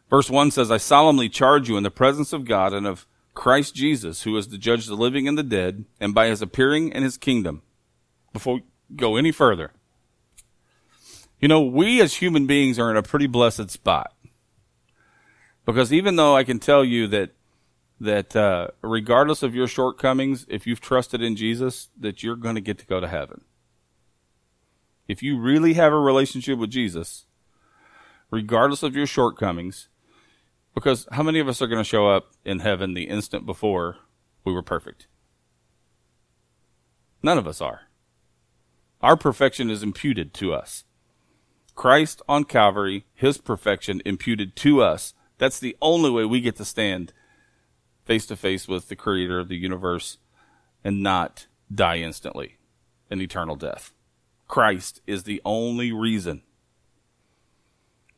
Verse 0.09 0.29
1 0.29 0.51
says, 0.51 0.69
I 0.69 0.77
solemnly 0.77 1.29
charge 1.29 1.69
you 1.69 1.77
in 1.77 1.83
the 1.83 1.89
presence 1.89 2.33
of 2.33 2.43
God 2.43 2.73
and 2.73 2.85
of 2.85 3.07
Christ 3.33 3.75
Jesus, 3.75 4.23
who 4.23 4.35
is 4.37 4.47
to 4.47 4.57
judge 4.57 4.87
the 4.87 4.95
living 4.95 5.27
and 5.27 5.37
the 5.37 5.43
dead, 5.43 5.85
and 5.99 6.13
by 6.13 6.27
his 6.27 6.41
appearing 6.41 6.89
in 6.89 7.03
his 7.03 7.17
kingdom. 7.17 7.61
Before 8.33 8.55
we 8.55 8.63
go 8.95 9.15
any 9.15 9.31
further, 9.31 9.71
you 11.39 11.47
know, 11.47 11.61
we 11.61 12.01
as 12.01 12.15
human 12.15 12.45
beings 12.45 12.77
are 12.77 12.91
in 12.91 12.97
a 12.97 13.03
pretty 13.03 13.27
blessed 13.27 13.69
spot. 13.69 14.13
Because 15.65 15.91
even 15.91 16.15
though 16.15 16.35
I 16.35 16.43
can 16.43 16.59
tell 16.59 16.83
you 16.83 17.07
that 17.07 17.31
that 18.01 18.35
uh, 18.35 18.67
regardless 18.81 19.43
of 19.43 19.53
your 19.53 19.67
shortcomings, 19.67 20.45
if 20.49 20.65
you've 20.65 20.81
trusted 20.81 21.21
in 21.21 21.35
Jesus, 21.35 21.89
that 21.99 22.23
you're 22.23 22.35
going 22.35 22.55
to 22.55 22.61
get 22.61 22.79
to 22.79 22.85
go 22.87 22.99
to 22.99 23.07
heaven. 23.07 23.41
If 25.07 25.21
you 25.21 25.39
really 25.39 25.73
have 25.73 25.93
a 25.93 25.99
relationship 25.99 26.57
with 26.57 26.71
Jesus, 26.71 27.27
regardless 28.31 28.81
of 28.81 28.95
your 28.95 29.05
shortcomings, 29.05 29.87
because 30.73 31.07
how 31.11 31.23
many 31.23 31.39
of 31.39 31.47
us 31.47 31.61
are 31.61 31.67
going 31.67 31.79
to 31.79 31.83
show 31.83 32.07
up 32.07 32.31
in 32.45 32.59
heaven 32.59 32.93
the 32.93 33.09
instant 33.09 33.45
before 33.45 33.97
we 34.43 34.53
were 34.53 34.63
perfect? 34.63 35.07
None 37.23 37.37
of 37.37 37.47
us 37.47 37.61
are. 37.61 37.81
Our 39.01 39.17
perfection 39.17 39.69
is 39.69 39.83
imputed 39.83 40.33
to 40.35 40.53
us. 40.53 40.85
Christ 41.75 42.21
on 42.27 42.43
Calvary, 42.43 43.05
his 43.13 43.37
perfection 43.37 44.01
imputed 44.05 44.55
to 44.57 44.81
us. 44.81 45.13
That's 45.37 45.59
the 45.59 45.75
only 45.81 46.09
way 46.09 46.25
we 46.25 46.41
get 46.41 46.55
to 46.57 46.65
stand 46.65 47.13
face 48.05 48.25
to 48.27 48.35
face 48.35 48.67
with 48.67 48.89
the 48.89 48.95
creator 48.95 49.39
of 49.39 49.47
the 49.47 49.55
universe 49.55 50.17
and 50.83 51.01
not 51.01 51.47
die 51.73 51.97
instantly 51.97 52.57
in 53.09 53.21
eternal 53.21 53.55
death. 53.55 53.93
Christ 54.47 55.01
is 55.07 55.23
the 55.23 55.41
only 55.45 55.91
reason. 55.91 56.41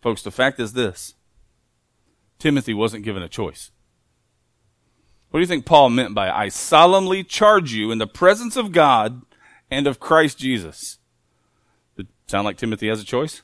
Folks, 0.02 0.24
the 0.24 0.32
fact 0.32 0.60
is 0.60 0.74
this 0.74 1.16
Timothy 2.44 2.74
wasn't 2.74 3.06
given 3.06 3.24
a 3.24 3.30
choice. 3.30 3.72
What 5.30 5.38
do 5.38 5.42
you 5.42 5.48
think 5.48 5.66
Paul 5.66 5.90
meant 5.90 6.14
by 6.14 6.30
I 6.30 6.50
solemnly 6.50 7.24
charge 7.24 7.72
you 7.72 7.90
in 7.90 8.00
the 8.00 8.06
presence 8.06 8.58
of 8.58 8.74
God 8.74 9.22
and 9.72 9.88
of 9.88 10.02
Christ 10.02 10.40
Jesus? 10.40 11.00
Did 11.96 12.08
it 12.08 12.30
sound 12.30 12.44
like 12.44 12.58
Timothy 12.58 12.90
has 12.90 13.02
a 13.02 13.06
choice? 13.06 13.44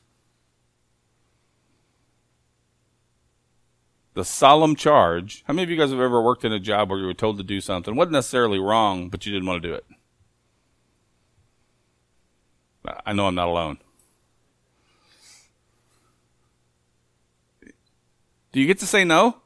The 4.15 4.25
solemn 4.25 4.75
charge. 4.75 5.45
How 5.47 5.53
many 5.53 5.63
of 5.63 5.69
you 5.69 5.77
guys 5.77 5.91
have 5.91 6.01
ever 6.01 6.21
worked 6.21 6.43
in 6.43 6.51
a 6.51 6.59
job 6.59 6.89
where 6.89 6.99
you 6.99 7.05
were 7.05 7.13
told 7.13 7.37
to 7.37 7.43
do 7.43 7.61
something? 7.61 7.93
It 7.93 7.97
wasn't 7.97 8.11
necessarily 8.11 8.59
wrong, 8.59 9.07
but 9.07 9.25
you 9.25 9.31
didn't 9.31 9.47
want 9.47 9.63
to 9.63 9.69
do 9.69 9.75
it. 9.75 9.85
I 13.05 13.13
know 13.13 13.27
I'm 13.27 13.35
not 13.35 13.47
alone. 13.47 13.77
Do 18.51 18.59
you 18.59 18.67
get 18.67 18.79
to 18.79 18.85
say 18.85 19.03
no? 19.03 19.37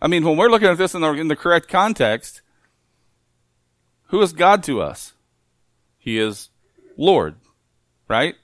I 0.00 0.08
mean, 0.08 0.24
when 0.24 0.36
we're 0.36 0.50
looking 0.50 0.68
at 0.68 0.78
this 0.78 0.94
in 0.94 1.00
the, 1.00 1.12
in 1.12 1.28
the 1.28 1.36
correct 1.36 1.68
context, 1.68 2.42
who 4.08 4.20
is 4.22 4.32
God 4.32 4.62
to 4.64 4.80
us? 4.80 5.14
He 5.98 6.18
is 6.18 6.50
Lord, 6.96 7.36
right? 8.06 8.36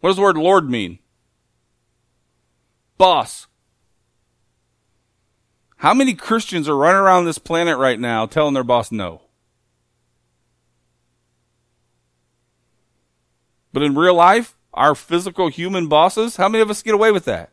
What 0.00 0.10
does 0.10 0.16
the 0.16 0.22
word 0.22 0.36
Lord 0.36 0.70
mean? 0.70 0.98
Boss. 2.98 3.46
How 5.78 5.94
many 5.94 6.14
Christians 6.14 6.68
are 6.68 6.76
running 6.76 7.00
around 7.00 7.24
this 7.24 7.38
planet 7.38 7.78
right 7.78 7.98
now 7.98 8.26
telling 8.26 8.54
their 8.54 8.64
boss 8.64 8.92
no? 8.92 9.22
But 13.72 13.82
in 13.82 13.94
real 13.94 14.14
life, 14.14 14.56
our 14.78 14.94
physical 14.94 15.48
human 15.48 15.88
bosses, 15.88 16.36
how 16.36 16.48
many 16.48 16.62
of 16.62 16.70
us 16.70 16.82
get 16.82 16.94
away 16.94 17.10
with 17.10 17.24
that? 17.24 17.50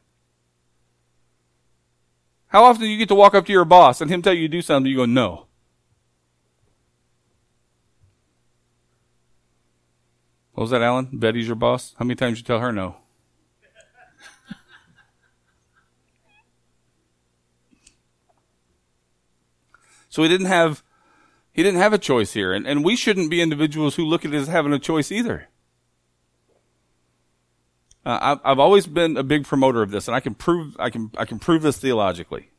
How 2.47 2.63
often 2.63 2.83
do 2.83 2.88
you 2.88 2.97
get 2.97 3.09
to 3.09 3.15
walk 3.15 3.33
up 3.33 3.47
to 3.47 3.51
your 3.51 3.65
boss 3.65 3.99
and 3.99 4.11
him 4.11 4.21
tell 4.21 4.33
you 4.33 4.43
to 4.43 4.47
do 4.47 4.61
something, 4.61 4.89
you 4.89 4.97
go, 4.97 5.05
no? 5.05 5.47
What 10.53 10.61
was 10.61 10.69
that, 10.69 10.83
Alan? 10.83 11.09
Betty's 11.11 11.47
your 11.47 11.55
boss? 11.55 11.95
How 11.97 12.05
many 12.05 12.15
times 12.15 12.38
you 12.38 12.43
tell 12.45 12.59
her 12.59 12.71
no? 12.71 12.95
so 20.09 20.21
he 20.21 20.29
didn't 20.29 20.45
have 20.45 20.83
he 21.51 21.63
didn't 21.63 21.79
have 21.79 21.91
a 21.93 21.97
choice 21.97 22.33
here, 22.33 22.53
and, 22.53 22.67
and 22.67 22.85
we 22.85 22.95
shouldn't 22.95 23.31
be 23.31 23.41
individuals 23.41 23.95
who 23.95 24.05
look 24.05 24.23
at 24.25 24.33
it 24.33 24.38
as 24.38 24.47
having 24.47 24.73
a 24.73 24.79
choice 24.79 25.11
either. 25.11 25.49
Uh, 28.05 28.19
I've, 28.21 28.39
I've 28.43 28.59
always 28.59 28.85
been 28.85 29.17
a 29.17 29.23
big 29.23 29.45
promoter 29.45 29.81
of 29.81 29.91
this, 29.91 30.07
and 30.07 30.15
I 30.15 30.19
can 30.19 30.35
prove 30.35 30.75
I 30.79 30.89
can 30.89 31.11
I 31.17 31.25
can 31.25 31.39
prove 31.39 31.63
this 31.63 31.77
theologically. 31.77 32.51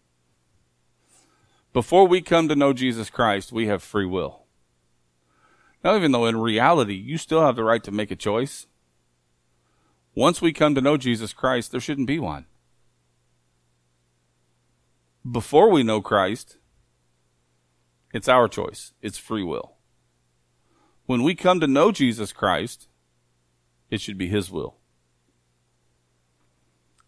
Before 1.73 2.07
we 2.07 2.21
come 2.21 2.49
to 2.49 2.57
know 2.57 2.73
Jesus 2.73 3.11
Christ, 3.11 3.53
we 3.53 3.67
have 3.67 3.83
free 3.83 4.07
will. 4.07 4.47
Now, 5.85 5.95
even 5.95 6.11
though 6.11 6.27
in 6.27 6.39
reality 6.39 6.95
you 6.95 7.19
still 7.19 7.43
have 7.45 7.55
the 7.55 7.63
right 7.63 7.85
to 7.85 7.93
make 7.93 8.11
a 8.11 8.17
choice, 8.17 8.67
once 10.15 10.41
we 10.43 10.53
come 10.53 10.75
to 10.75 10.81
know 10.81 10.97
Jesus 10.97 11.33
Christ, 11.33 11.71
there 11.71 11.81
shouldn't 11.81 12.09
be 12.09 12.19
one. 12.19 12.47
Before 15.31 15.71
we 15.71 15.83
know 15.83 16.01
Christ, 16.01 16.57
it's 18.13 18.29
our 18.29 18.49
choice. 18.49 18.95
It's 19.03 19.19
free 19.19 19.43
will. 19.43 19.77
When 21.05 21.23
we 21.23 21.35
come 21.35 21.61
to 21.61 21.67
know 21.69 21.93
Jesus 21.93 22.33
Christ, 22.33 22.89
it 23.91 24.01
should 24.01 24.19
be 24.19 24.29
His 24.29 24.51
will. 24.51 24.79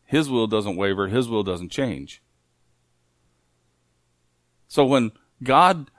His 0.08 0.30
will 0.30 0.46
doesn't 0.46 0.76
waver, 0.76 1.08
His 1.08 1.28
will 1.28 1.42
doesn't 1.42 1.70
change. 1.70 2.22
So 4.66 4.86
when 4.86 5.12
God 5.42 5.90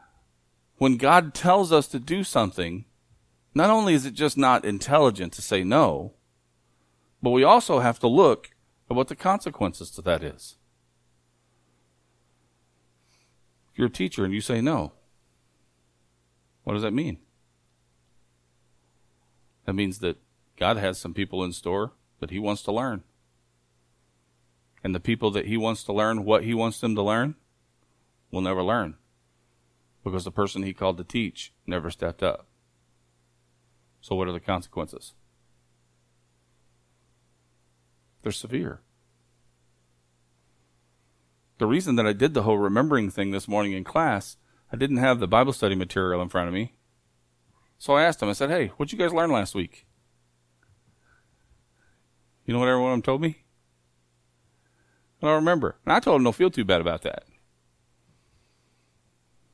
when 0.80 0.98
God 0.98 1.36
tells 1.36 1.72
us 1.72 1.88
to 1.89 2.00
do 2.00 2.24
something, 2.24 2.86
not 3.54 3.69
only 3.69 3.93
is 3.93 4.08
it 4.08 4.15
just 4.15 4.36
not 4.36 4.65
intelligent 4.65 5.32
to 5.34 5.43
say 5.43 5.63
no, 5.63 6.13
but 7.22 7.30
we 7.30 7.43
also 7.43 7.82
have 7.82 8.00
to 8.00 8.08
look 8.08 8.50
at 8.89 8.98
what 8.98 9.10
the 9.10 9.15
consequences 9.15 9.91
to 9.91 10.02
that 10.02 10.24
is. 10.24 10.56
If 13.72 13.78
you're 13.78 13.88
a 13.88 13.91
teacher 13.91 14.26
and 14.26 14.34
you 14.34 14.41
say 14.41 14.60
no, 14.60 14.93
what 16.63 16.74
does 16.74 16.82
that 16.82 16.93
mean? 16.93 17.19
That 19.65 19.74
means 19.74 20.00
that 20.00 20.17
God 20.58 20.78
has 20.78 20.98
some 20.98 21.13
people 21.13 21.43
in 21.43 21.54
store 21.54 21.91
that 22.22 22.32
He 22.32 22.39
wants 22.39 22.63
to 22.63 22.72
learn 22.72 23.04
and 24.84 24.96
the 24.96 25.00
people 25.00 25.32
that 25.32 25.48
he 25.48 25.58
wants 25.58 25.84
to 25.84 25.94
learn 25.94 26.26
what 26.26 26.44
he 26.44 26.54
wants 26.54 26.80
them 26.80 26.96
to 26.96 27.02
learn 27.02 27.36
will 28.32 28.42
never 28.42 28.63
learn 28.63 28.96
because 30.04 30.24
the 30.24 30.32
person 30.32 30.63
he 30.63 30.74
called 30.74 30.98
to 30.98 31.04
teach 31.04 31.54
never 31.68 31.89
stepped 31.89 32.24
up. 32.24 32.48
So, 34.02 34.15
what 34.15 34.28
are 34.28 34.34
the 34.34 34.39
consequences? 34.39 35.13
They're 38.22 38.32
severe. 38.32 38.82
The 41.58 41.65
reason 41.65 41.96
that 41.96 42.08
I 42.08 42.13
did 42.13 42.34
the 42.34 42.44
whole 42.44 42.58
remembering 42.58 43.10
thing 43.10 43.32
this 43.32 43.48
morning 43.48 43.74
in 43.74 43.84
class, 43.84 44.38
I 44.72 44.78
didn't 44.78 44.98
have 44.98 45.20
the 45.20 45.28
Bible 45.28 45.52
study 45.52 45.76
material 45.76 46.22
in 46.22 46.30
front 46.30 46.48
of 46.48 46.54
me. 46.54 46.74
So 47.78 47.94
I 47.94 48.04
asked 48.04 48.20
them, 48.20 48.30
I 48.30 48.34
said, 48.34 48.50
Hey, 48.50 48.68
what'd 48.78 48.94
you 48.94 48.98
guys 49.00 49.13
learn 49.13 49.32
last 49.32 49.56
week? 49.56 49.86
You 52.46 52.54
know 52.54 52.60
what 52.60 52.70
everyone 52.70 53.02
told 53.02 53.22
me? 53.22 53.44
I 55.22 55.26
don't 55.26 55.36
remember. 55.36 55.76
And 55.86 55.94
I 55.94 56.00
told 56.00 56.18
him 56.18 56.24
don't 56.24 56.36
feel 56.36 56.50
too 56.50 56.66
bad 56.66 56.82
about 56.82 57.02
that. 57.04 57.24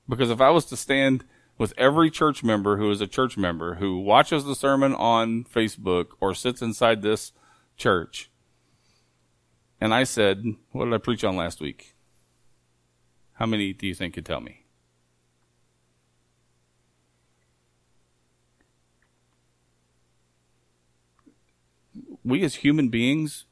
Because 0.08 0.30
if 0.30 0.40
I 0.40 0.52
was 0.52 0.66
to 0.66 0.78
stand 0.78 1.26
with 1.58 1.74
every 1.78 2.12
church 2.12 2.44
member 2.44 2.78
who 2.78 2.92
is 2.92 3.02
a 3.02 3.08
church 3.08 3.38
member 3.38 3.76
who 3.76 4.00
watches 4.00 4.46
the 4.46 4.56
sermon 4.56 4.94
on 4.94 5.44
Facebook 5.46 6.10
or 6.20 6.34
sits 6.34 6.62
inside 6.62 7.02
this 7.02 7.32
church, 7.78 8.30
and 9.82 9.94
I 9.94 10.04
said, 10.04 10.44
What 10.72 10.86
did 10.86 10.94
I 10.94 11.00
preach 11.00 11.24
on 11.24 11.36
last 11.36 11.60
week? 11.60 11.96
How 13.34 13.46
many 13.46 13.74
do 13.74 13.88
you 13.88 13.96
think 13.96 14.14
could 14.14 14.26
tell 14.26 14.42
me? 14.42 14.66
We 22.24 22.44
as 22.44 22.56
human 22.56 22.90
beings 22.90 23.46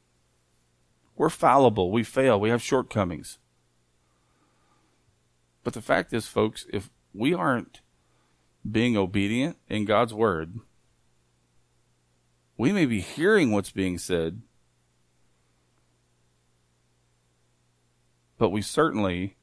we're 1.23 1.29
fallible. 1.29 1.89
We 1.89 2.03
fail. 2.03 2.37
We 2.37 2.49
have 2.49 2.61
shortcomings. 2.61 3.39
But 5.63 5.73
the 5.73 5.81
fact 5.81 6.11
is, 6.11 6.27
folks, 6.27 6.65
if 6.73 6.89
we 7.13 7.33
aren't 7.33 7.79
being 8.69 8.97
obedient 8.97 9.55
in 9.69 9.85
God's 9.85 10.13
word, 10.13 10.59
we 12.57 12.73
may 12.73 12.85
be 12.85 12.99
hearing 12.99 13.53
what's 13.53 13.71
being 13.71 13.97
said, 13.97 14.41
but 18.37 18.49
we 18.49 18.61
certainly 18.61 19.37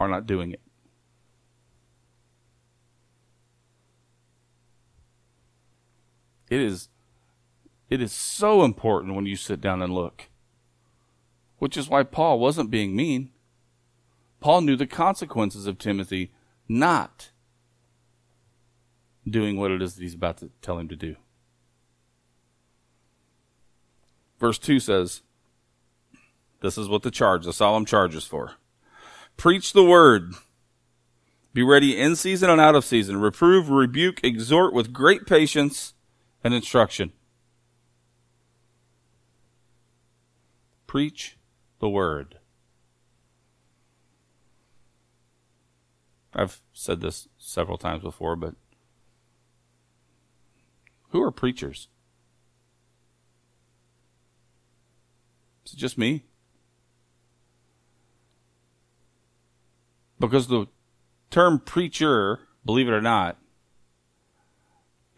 are 0.00 0.08
not 0.08 0.26
doing 0.26 0.50
it. 0.50 0.60
It 6.50 6.60
is 6.60 6.88
it 7.88 8.00
is 8.00 8.12
so 8.12 8.64
important 8.64 9.14
when 9.14 9.26
you 9.26 9.36
sit 9.36 9.60
down 9.60 9.82
and 9.82 9.92
look. 9.92 10.28
Which 11.58 11.76
is 11.76 11.88
why 11.88 12.02
Paul 12.02 12.38
wasn't 12.38 12.70
being 12.70 12.94
mean. 12.94 13.30
Paul 14.40 14.60
knew 14.60 14.76
the 14.76 14.86
consequences 14.86 15.66
of 15.66 15.78
Timothy 15.78 16.32
not 16.68 17.30
doing 19.28 19.56
what 19.56 19.70
it 19.70 19.82
is 19.82 19.94
that 19.94 20.02
he's 20.02 20.14
about 20.14 20.38
to 20.38 20.50
tell 20.62 20.78
him 20.78 20.88
to 20.88 20.96
do. 20.96 21.16
Verse 24.38 24.58
2 24.58 24.78
says, 24.80 25.22
This 26.60 26.76
is 26.76 26.88
what 26.88 27.02
the 27.02 27.10
charge, 27.10 27.44
the 27.44 27.52
solemn 27.52 27.86
charge 27.86 28.14
is 28.14 28.24
for. 28.24 28.52
Preach 29.36 29.72
the 29.72 29.84
word. 29.84 30.34
Be 31.52 31.62
ready 31.62 31.98
in 31.98 32.16
season 32.16 32.50
and 32.50 32.60
out 32.60 32.74
of 32.74 32.84
season. 32.84 33.16
Reprove, 33.16 33.70
rebuke, 33.70 34.22
exhort 34.22 34.74
with 34.74 34.92
great 34.92 35.26
patience 35.26 35.94
and 36.44 36.52
instruction. 36.52 37.12
Preach 40.96 41.36
the 41.78 41.90
word. 41.90 42.38
I've 46.32 46.62
said 46.72 47.02
this 47.02 47.28
several 47.36 47.76
times 47.76 48.02
before, 48.02 48.34
but 48.34 48.54
who 51.10 51.22
are 51.22 51.30
preachers? 51.30 51.88
Is 55.66 55.74
it 55.74 55.76
just 55.76 55.98
me? 55.98 56.24
Because 60.18 60.46
the 60.46 60.64
term 61.30 61.58
preacher, 61.58 62.38
believe 62.64 62.88
it 62.88 62.92
or 62.92 63.02
not, 63.02 63.36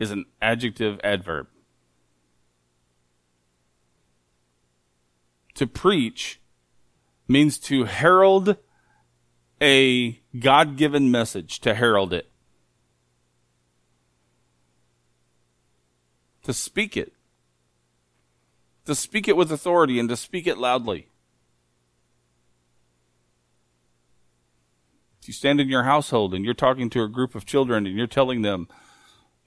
is 0.00 0.10
an 0.10 0.24
adjective 0.42 0.98
adverb. 1.04 1.46
To 5.58 5.66
preach 5.66 6.40
means 7.26 7.58
to 7.58 7.82
herald 7.82 8.56
a 9.60 10.20
God 10.38 10.76
given 10.76 11.10
message, 11.10 11.58
to 11.60 11.74
herald 11.74 12.12
it, 12.12 12.30
to 16.44 16.52
speak 16.52 16.96
it, 16.96 17.12
to 18.86 18.94
speak 18.94 19.26
it 19.26 19.36
with 19.36 19.50
authority 19.50 19.98
and 19.98 20.08
to 20.08 20.16
speak 20.16 20.46
it 20.46 20.58
loudly. 20.58 21.08
If 25.20 25.26
you 25.26 25.34
stand 25.34 25.60
in 25.60 25.68
your 25.68 25.82
household 25.82 26.34
and 26.34 26.44
you're 26.44 26.54
talking 26.54 26.88
to 26.90 27.02
a 27.02 27.08
group 27.08 27.34
of 27.34 27.44
children 27.44 27.84
and 27.84 27.96
you're 27.96 28.06
telling 28.06 28.42
them 28.42 28.68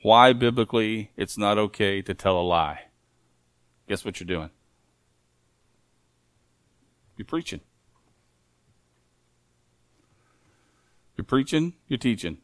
why 0.02 0.34
biblically 0.34 1.12
it's 1.15 1.38
not 1.38 1.58
okay 1.58 2.02
to 2.02 2.13
tell 2.13 2.38
a 2.38 2.43
lie. 2.43 2.82
guess 3.88 4.04
what 4.04 4.19
you're 4.19 4.28
doing? 4.28 4.50
You're 7.22 7.28
preaching. 7.28 7.62
You're 11.16 11.24
preaching, 11.24 11.74
you're 11.88 12.00
teaching. 12.00 12.40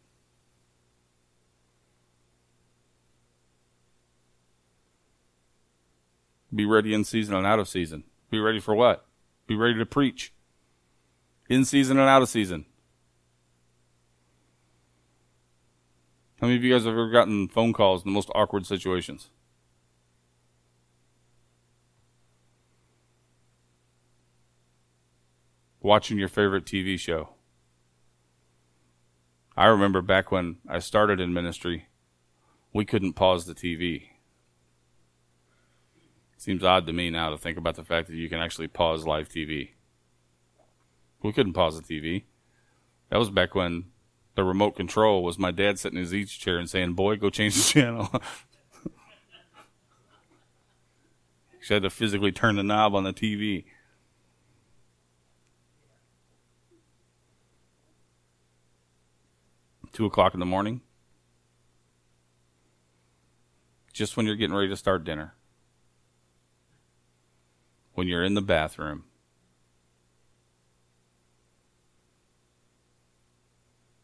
Be 6.54 6.64
ready 6.64 6.94
in 6.94 7.04
season 7.06 7.34
and 7.34 7.48
out 7.48 7.58
of 7.58 7.68
season. 7.68 8.04
Be 8.30 8.40
ready 8.40 8.60
for 8.60 8.76
what? 8.76 9.08
Be 9.48 9.56
ready 9.56 9.80
to 9.80 9.86
preach. 9.88 10.32
In 11.50 11.66
season 11.66 11.98
and 11.98 12.08
out 12.08 12.22
of 12.22 12.30
season. 12.30 12.68
How 16.40 16.46
many 16.46 16.58
of 16.58 16.64
you 16.64 16.72
guys 16.72 16.84
have 16.84 16.94
ever 16.94 17.10
gotten 17.10 17.48
phone 17.48 17.74
calls 17.74 18.04
in 18.04 18.12
the 18.12 18.14
most 18.14 18.30
awkward 18.36 18.68
situations? 18.68 19.32
Watching 25.88 26.18
your 26.18 26.28
favorite 26.28 26.66
TV 26.66 27.00
show. 27.00 27.30
I 29.56 29.68
remember 29.68 30.02
back 30.02 30.34
when 30.34 30.58
I 30.68 30.80
started 30.80 31.22
in 31.22 31.34
ministry, 31.34 31.88
we 32.74 32.84
couldn't 32.84 33.14
pause 33.14 33.46
the 33.46 33.56
TV. 33.56 34.08
Seems 36.36 36.62
odd 36.62 36.88
to 36.88 36.92
me 36.92 37.10
now 37.10 37.30
to 37.30 37.38
think 37.38 37.58
about 37.58 37.78
the 37.78 37.86
fact 37.86 38.10
that 38.10 38.18
you 38.18 38.28
can 38.28 38.42
actually 38.42 38.68
pause 38.68 39.08
live 39.08 39.30
TV. 39.30 39.70
We 41.24 41.32
couldn't 41.32 41.54
pause 41.54 41.82
the 41.82 41.84
TV. 41.84 42.24
That 43.10 43.20
was 43.20 43.30
back 43.30 43.56
when 43.56 43.86
the 44.36 44.44
remote 44.44 44.76
control 44.76 45.24
was 45.24 45.40
my 45.40 45.52
dad 45.52 45.80
sitting 45.80 46.00
in 46.00 46.04
his 46.04 46.14
easy 46.14 46.38
chair 46.38 46.58
and 46.58 46.70
saying, 46.70 46.96
Boy, 46.96 47.16
go 47.16 47.30
change 47.30 47.56
the 47.56 47.64
channel. 47.80 48.10
she 51.62 51.76
had 51.76 51.84
to 51.84 51.90
physically 51.90 52.34
turn 52.34 52.58
the 52.58 52.64
knob 52.64 52.94
on 52.94 53.06
the 53.06 53.14
TV. 53.14 53.64
Two 59.98 60.06
o'clock 60.06 60.36
in 60.36 60.40
the 60.40 60.46
morning. 60.46 60.82
Just 63.92 64.16
when 64.16 64.28
you're 64.28 64.36
getting 64.36 64.56
ready 64.56 64.70
to 64.70 64.76
start 64.76 65.04
dinner 65.04 65.34
when 67.96 68.08
you're 68.08 68.24
in 68.24 68.36
the 68.36 68.44
bathroom. 68.44 69.06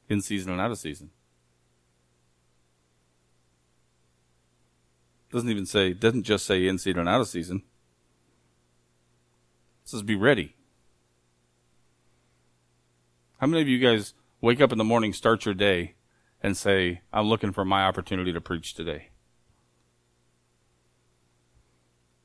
In 0.09 0.19
season 0.23 0.51
and 0.51 0.59
out 0.59 0.71
of 0.71 0.79
season. 0.79 1.11
Doesn't 5.31 5.51
even 5.51 5.67
say, 5.67 5.93
doesn't 5.93 6.23
just 6.23 6.47
say 6.47 6.65
in 6.65 6.79
season 6.79 7.01
and 7.01 7.09
out 7.09 7.21
of 7.21 7.27
season. 7.27 7.57
It 9.83 9.89
says 9.89 10.01
be 10.01 10.15
ready. 10.15 10.55
How 13.37 13.45
many 13.45 13.61
of 13.61 13.67
you 13.67 13.77
guys 13.77 14.15
wake 14.43 14.59
up 14.59 14.73
in 14.73 14.77
the 14.77 14.83
morning, 14.83 15.13
start 15.13 15.45
your 15.45 15.53
day, 15.53 15.93
and 16.41 16.57
say, 16.57 16.99
I'm 17.13 17.27
looking 17.27 17.53
for 17.53 17.63
my 17.63 17.85
opportunity 17.85 18.33
to 18.33 18.41
preach 18.41 18.73
today? 18.73 19.07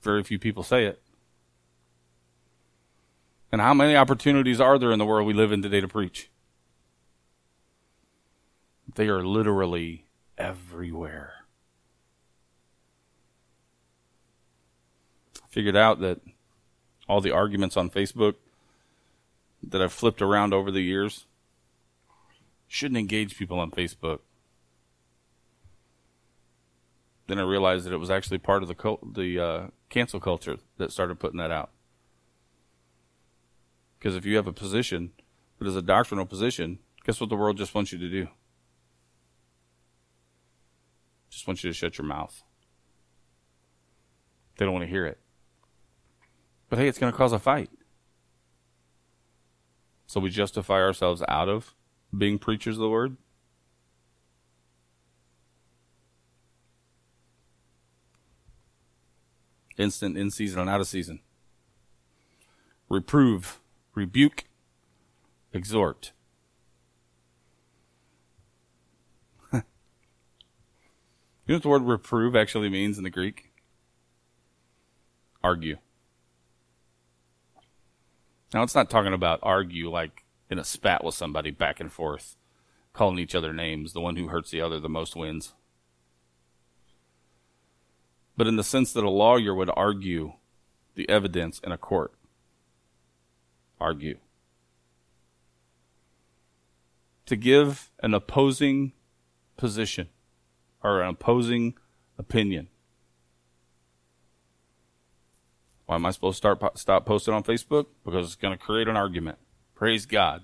Very 0.03 0.25
few 0.25 0.37
people 0.37 0.65
say 0.65 0.87
it. 0.87 1.01
And 3.53 3.61
how 3.61 3.73
many 3.73 3.95
opportunities 3.95 4.61
are 4.61 4.81
there 4.81 4.91
in 4.91 4.99
the 4.99 5.07
world 5.07 5.29
we 5.29 5.33
live 5.33 5.53
in 5.53 5.63
today 5.63 5.81
to 5.81 5.87
preach? 5.87 6.29
They 8.97 9.07
are 9.07 9.25
literally 9.25 10.07
everywhere. 10.37 11.45
I 15.37 15.47
figured 15.49 15.77
out 15.77 16.01
that 16.01 16.21
all 17.09 17.21
the 17.21 17.31
arguments 17.31 17.77
on 17.77 17.91
Facebook 17.91 18.35
that 19.63 19.81
I've 19.81 19.93
flipped 19.93 20.21
around 20.21 20.53
over 20.53 20.73
the 20.73 20.83
years 20.83 21.28
shouldn't 22.69 22.99
engage 22.99 23.37
people 23.37 23.59
on 23.59 23.71
Facebook. 23.71 24.21
Then 27.27 27.39
I 27.39 27.43
realized 27.43 27.85
that 27.87 27.93
it 27.93 27.99
was 27.99 28.11
actually 28.11 28.39
part 28.39 28.63
of 28.63 28.69
the 28.69 28.75
cult, 28.75 29.15
the 29.15 29.41
uh, 29.41 29.67
cancel 29.89 30.21
culture 30.21 30.59
that 30.77 30.93
started 30.93 31.19
putting 31.19 31.39
that 31.39 31.51
out. 31.51 31.71
Because 33.99 34.15
if 34.15 34.25
you 34.25 34.37
have 34.37 34.47
a 34.47 34.53
position 34.53 35.13
that 35.59 35.67
is 35.67 35.77
a 35.77 35.83
doctrinal 35.83 36.25
position, 36.25 36.79
guess 37.05 37.21
what 37.21 37.31
the 37.31 37.37
world 37.37 37.57
just 37.57 37.75
wants 37.75 37.93
you 37.93 37.99
to 37.99 38.09
do? 38.09 38.29
Just 41.31 41.47
wants 41.47 41.65
you 41.65 41.71
to 41.71 41.75
shut 41.75 41.99
your 41.99 42.07
mouth. 42.07 42.43
They 44.57 44.65
don't 44.65 44.75
want 44.75 44.85
to 44.85 44.91
hear 44.91 45.07
it. 45.07 45.19
But 46.69 46.79
hey, 46.79 46.89
it's 46.89 46.99
going 46.99 47.13
to 47.13 47.17
cause 47.17 47.33
a 47.33 47.39
fight. 47.39 47.71
So 50.07 50.21
we 50.21 50.31
justify 50.31 50.81
ourselves 50.81 51.23
out 51.29 51.49
of 51.49 51.75
being 52.17 52.39
preachers 52.39 52.77
of 52.77 52.81
the 52.81 52.89
word. 52.89 53.17
Instant, 59.77 60.17
in 60.17 60.31
season, 60.31 60.61
and 60.61 60.71
out 60.71 60.81
of 60.81 60.89
season. 60.89 61.21
Reprove 62.89 63.61
rebuke, 63.99 64.45
exhort. 65.53 66.13
you 69.53 69.63
know 71.49 71.55
what 71.55 71.63
the 71.63 71.69
word 71.69 71.83
reprove 71.83 72.35
actually 72.35 72.69
means 72.69 72.97
in 72.97 73.05
the 73.05 73.11
Greek? 73.11 73.53
Argue. 75.43 75.79
Now, 78.55 78.63
it's 78.63 78.75
not 78.75 78.89
talking 78.89 79.13
about 79.13 79.41
argue 79.43 79.91
like 79.91 80.25
in 80.51 80.59
a 80.59 80.65
spat 80.65 81.05
with 81.05 81.15
somebody 81.15 81.51
back 81.51 81.81
and 81.81 81.93
forth, 81.93 82.37
calling 82.93 83.19
each 83.19 83.35
other 83.35 83.53
names. 83.53 83.93
The 83.93 84.01
one 84.01 84.17
who 84.17 84.29
hurts 84.29 84.51
the 84.51 84.61
other 84.61 84.81
the 84.81 84.89
most 84.89 85.17
wins. 85.17 85.55
But 88.37 88.47
in 88.47 88.57
the 88.57 88.65
sense 88.65 88.93
that 88.93 89.05
a 89.05 89.11
lawyer 89.11 89.55
would 89.55 89.71
argue 89.77 90.35
the 90.95 91.09
evidence 91.09 91.59
in 91.61 91.73
a 91.73 91.79
court 91.79 92.13
argue. 93.81 94.19
To 97.27 97.37
give 97.37 97.91
an 98.01 98.15
opposing 98.15 98.93
position 99.57 100.09
or 100.83 101.03
an 101.03 101.11
opposing 101.11 101.75
opinion. 102.17 102.69
Why 105.87 105.97
am 105.97 106.07
I 106.07 106.11
supposed 106.11 106.43
to 106.43 106.57
start 106.57 106.79
stop 106.79 107.07
posting 107.07 107.35
on 107.35 107.43
Facebook? 107.43 107.87
Because 108.05 108.27
it's 108.27 108.37
going 108.37 108.57
to 108.57 108.63
create 108.63 108.89
an 108.89 108.97
argument. 108.97 109.39
Praise 109.79 110.07
God. 110.07 110.43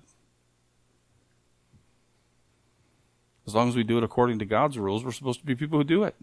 As 3.49 3.55
long 3.55 3.69
as 3.69 3.75
we 3.75 3.83
do 3.83 3.99
it 3.99 4.05
according 4.05 4.39
to 4.39 4.45
God's 4.45 4.79
rules, 4.79 5.05
we're 5.05 5.11
supposed 5.11 5.41
to 5.41 5.47
be 5.47 5.57
people 5.57 5.77
who 5.77 5.85
do 5.85 6.05
it. 6.05 6.15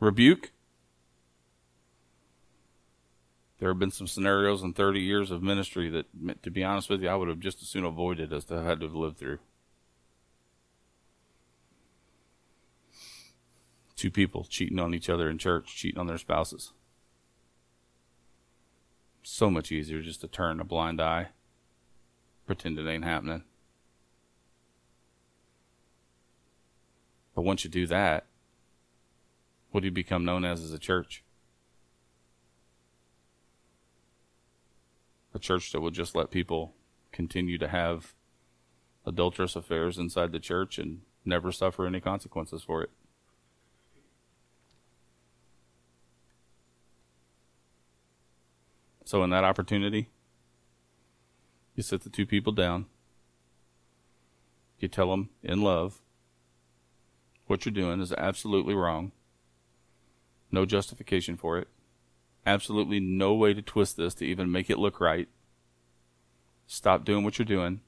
Rebuke, 0.00 0.50
there 3.60 3.68
have 3.68 3.78
been 3.78 3.92
some 3.92 4.08
scenarios 4.08 4.64
in 4.64 4.72
30 4.72 5.00
years 5.00 5.30
of 5.30 5.40
ministry 5.40 5.88
that, 5.88 6.42
to 6.42 6.50
be 6.50 6.64
honest 6.64 6.90
with 6.90 7.00
you, 7.00 7.08
I 7.08 7.14
would 7.14 7.28
have 7.28 7.38
just 7.38 7.62
as 7.62 7.68
soon 7.68 7.84
avoided 7.84 8.32
as 8.32 8.44
to 8.46 8.56
have 8.56 8.64
had 8.64 8.80
to 8.80 8.86
have 8.86 8.94
lived 8.94 9.18
through. 9.18 9.38
Two 13.94 14.10
people 14.10 14.44
cheating 14.50 14.80
on 14.80 14.94
each 14.94 15.08
other 15.08 15.30
in 15.30 15.38
church, 15.38 15.76
cheating 15.76 16.00
on 16.00 16.08
their 16.08 16.18
spouses. 16.18 16.72
So 19.36 19.50
much 19.50 19.70
easier 19.70 20.00
just 20.00 20.22
to 20.22 20.28
turn 20.28 20.60
a 20.60 20.64
blind 20.64 20.98
eye, 20.98 21.28
pretend 22.46 22.78
it 22.78 22.88
ain't 22.88 23.04
happening. 23.04 23.42
But 27.34 27.42
once 27.42 27.62
you 27.62 27.68
do 27.68 27.86
that, 27.88 28.24
what 29.72 29.80
do 29.82 29.88
you 29.88 29.92
become 29.92 30.24
known 30.24 30.46
as 30.46 30.62
as 30.62 30.72
a 30.72 30.78
church? 30.78 31.22
a 35.34 35.38
church 35.38 35.70
that 35.72 35.82
will 35.82 35.90
just 35.90 36.16
let 36.16 36.30
people 36.30 36.72
continue 37.12 37.58
to 37.58 37.68
have 37.68 38.14
adulterous 39.04 39.54
affairs 39.54 39.98
inside 39.98 40.32
the 40.32 40.40
church 40.40 40.78
and 40.78 41.02
never 41.26 41.52
suffer 41.52 41.86
any 41.86 42.00
consequences 42.00 42.62
for 42.62 42.82
it. 42.82 42.90
So, 49.06 49.24
in 49.24 49.30
that 49.30 49.44
opportunity, 49.44 50.10
you 51.74 51.82
sit 51.82 52.02
the 52.02 52.10
two 52.10 52.26
people 52.26 52.52
down. 52.52 52.84
You 54.78 54.88
tell 54.88 55.10
them 55.10 55.30
in 55.42 55.62
love 55.62 56.02
what 57.46 57.64
you're 57.64 57.72
doing 57.72 58.02
is 58.02 58.12
absolutely 58.12 58.74
wrong. 58.74 59.12
No 60.50 60.66
justification 60.66 61.38
for 61.38 61.56
it 61.56 61.68
absolutely 62.46 63.00
no 63.00 63.34
way 63.34 63.52
to 63.52 63.60
twist 63.60 63.96
this 63.96 64.14
to 64.14 64.24
even 64.24 64.50
make 64.50 64.70
it 64.70 64.78
look 64.78 65.00
right. 65.00 65.28
Stop 66.66 67.04
doing 67.04 67.24
what 67.24 67.38
you're 67.38 67.46
doing, 67.46 67.80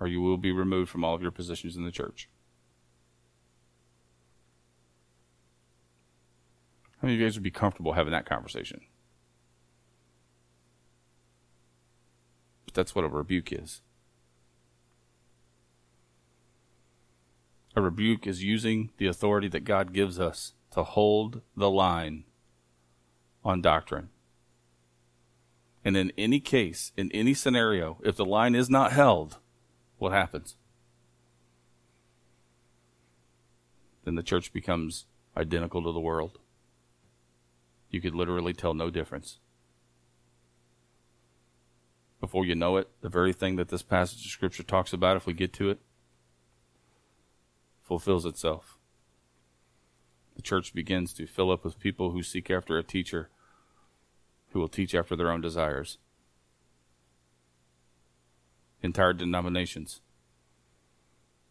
or 0.00 0.06
you 0.06 0.20
will 0.20 0.36
be 0.36 0.52
removed 0.52 0.90
from 0.90 1.04
all 1.04 1.14
of 1.14 1.22
your 1.22 1.30
positions 1.30 1.76
in 1.76 1.84
the 1.84 1.90
church. 1.90 2.28
How 7.00 7.06
many 7.06 7.14
of 7.14 7.20
you 7.20 7.26
guys 7.26 7.34
would 7.34 7.42
be 7.42 7.50
comfortable 7.50 7.94
having 7.94 8.12
that 8.12 8.26
conversation? 8.26 8.80
But 12.72 12.80
that's 12.80 12.94
what 12.94 13.04
a 13.04 13.08
rebuke 13.08 13.52
is. 13.52 13.82
A 17.76 17.82
rebuke 17.82 18.26
is 18.26 18.42
using 18.42 18.90
the 18.96 19.06
authority 19.06 19.48
that 19.48 19.64
God 19.64 19.92
gives 19.92 20.18
us 20.18 20.54
to 20.70 20.82
hold 20.82 21.42
the 21.54 21.68
line 21.68 22.24
on 23.44 23.60
doctrine. 23.60 24.08
And 25.84 25.98
in 25.98 26.12
any 26.16 26.40
case, 26.40 26.92
in 26.96 27.12
any 27.12 27.34
scenario, 27.34 27.98
if 28.02 28.16
the 28.16 28.24
line 28.24 28.54
is 28.54 28.70
not 28.70 28.92
held, 28.92 29.38
what 29.98 30.12
happens? 30.12 30.56
Then 34.04 34.14
the 34.14 34.22
church 34.22 34.50
becomes 34.50 35.04
identical 35.36 35.82
to 35.82 35.92
the 35.92 36.00
world. 36.00 36.38
You 37.90 38.00
could 38.00 38.14
literally 38.14 38.54
tell 38.54 38.72
no 38.72 38.88
difference. 38.88 39.40
Before 42.22 42.46
you 42.46 42.54
know 42.54 42.76
it, 42.76 42.88
the 43.00 43.08
very 43.08 43.32
thing 43.32 43.56
that 43.56 43.68
this 43.68 43.82
passage 43.82 44.24
of 44.24 44.30
Scripture 44.30 44.62
talks 44.62 44.92
about, 44.92 45.16
if 45.16 45.26
we 45.26 45.32
get 45.32 45.52
to 45.54 45.70
it, 45.70 45.80
fulfills 47.82 48.24
itself. 48.24 48.78
The 50.36 50.42
church 50.42 50.72
begins 50.72 51.12
to 51.14 51.26
fill 51.26 51.50
up 51.50 51.64
with 51.64 51.80
people 51.80 52.12
who 52.12 52.22
seek 52.22 52.48
after 52.48 52.78
a 52.78 52.84
teacher 52.84 53.28
who 54.50 54.60
will 54.60 54.68
teach 54.68 54.94
after 54.94 55.16
their 55.16 55.32
own 55.32 55.40
desires. 55.40 55.98
Entire 58.82 59.12
denominations 59.12 60.00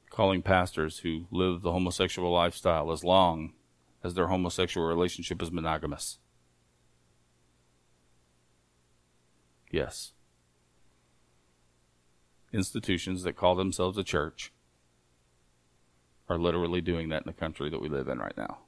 calling 0.09 0.41
pastors 0.41 0.99
who 0.99 1.25
live 1.31 1.63
the 1.63 1.71
homosexual 1.73 2.31
lifestyle 2.31 2.91
as 2.91 3.03
long 3.03 3.51
as 4.05 4.13
their 4.13 4.27
homosexual 4.27 4.87
relationship 4.87 5.41
is 5.41 5.51
monogamous. 5.51 6.17
Yes. 9.69 10.13
Institutions 12.53 13.23
that 13.23 13.37
call 13.37 13.55
themselves 13.55 13.97
a 13.97 14.03
church 14.03 14.51
are 16.27 16.37
literally 16.37 16.81
doing 16.81 17.09
that 17.09 17.23
in 17.23 17.27
the 17.27 17.39
country 17.39 17.69
that 17.69 17.81
we 17.81 17.87
live 17.89 18.07
in 18.07 18.19
right 18.19 18.35
now. 18.37 18.59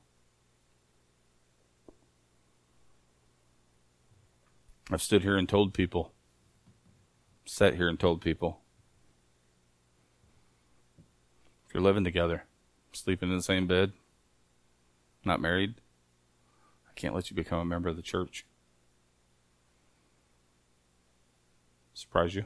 I've 4.91 5.01
stood 5.01 5.23
here 5.23 5.37
and 5.37 5.47
told 5.47 5.73
people, 5.73 6.13
sat 7.45 7.75
here 7.75 7.87
and 7.87 7.99
told 7.99 8.21
people, 8.21 8.59
if 11.67 11.73
you're 11.73 11.83
living 11.83 12.03
together, 12.03 12.43
sleeping 12.91 13.29
in 13.29 13.37
the 13.37 13.43
same 13.43 13.65
bed, 13.65 13.93
not 15.25 15.41
married, 15.41 15.75
I 16.87 16.93
can't 16.95 17.15
let 17.15 17.29
you 17.29 17.35
become 17.35 17.59
a 17.59 17.65
member 17.65 17.89
of 17.89 17.95
the 17.95 18.01
church. 18.01 18.45
Surprise 21.93 22.35
you? 22.35 22.45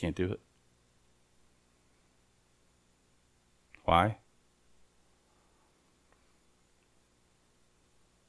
Can't 0.00 0.16
do 0.16 0.32
it. 0.32 0.40
Why? 3.84 4.16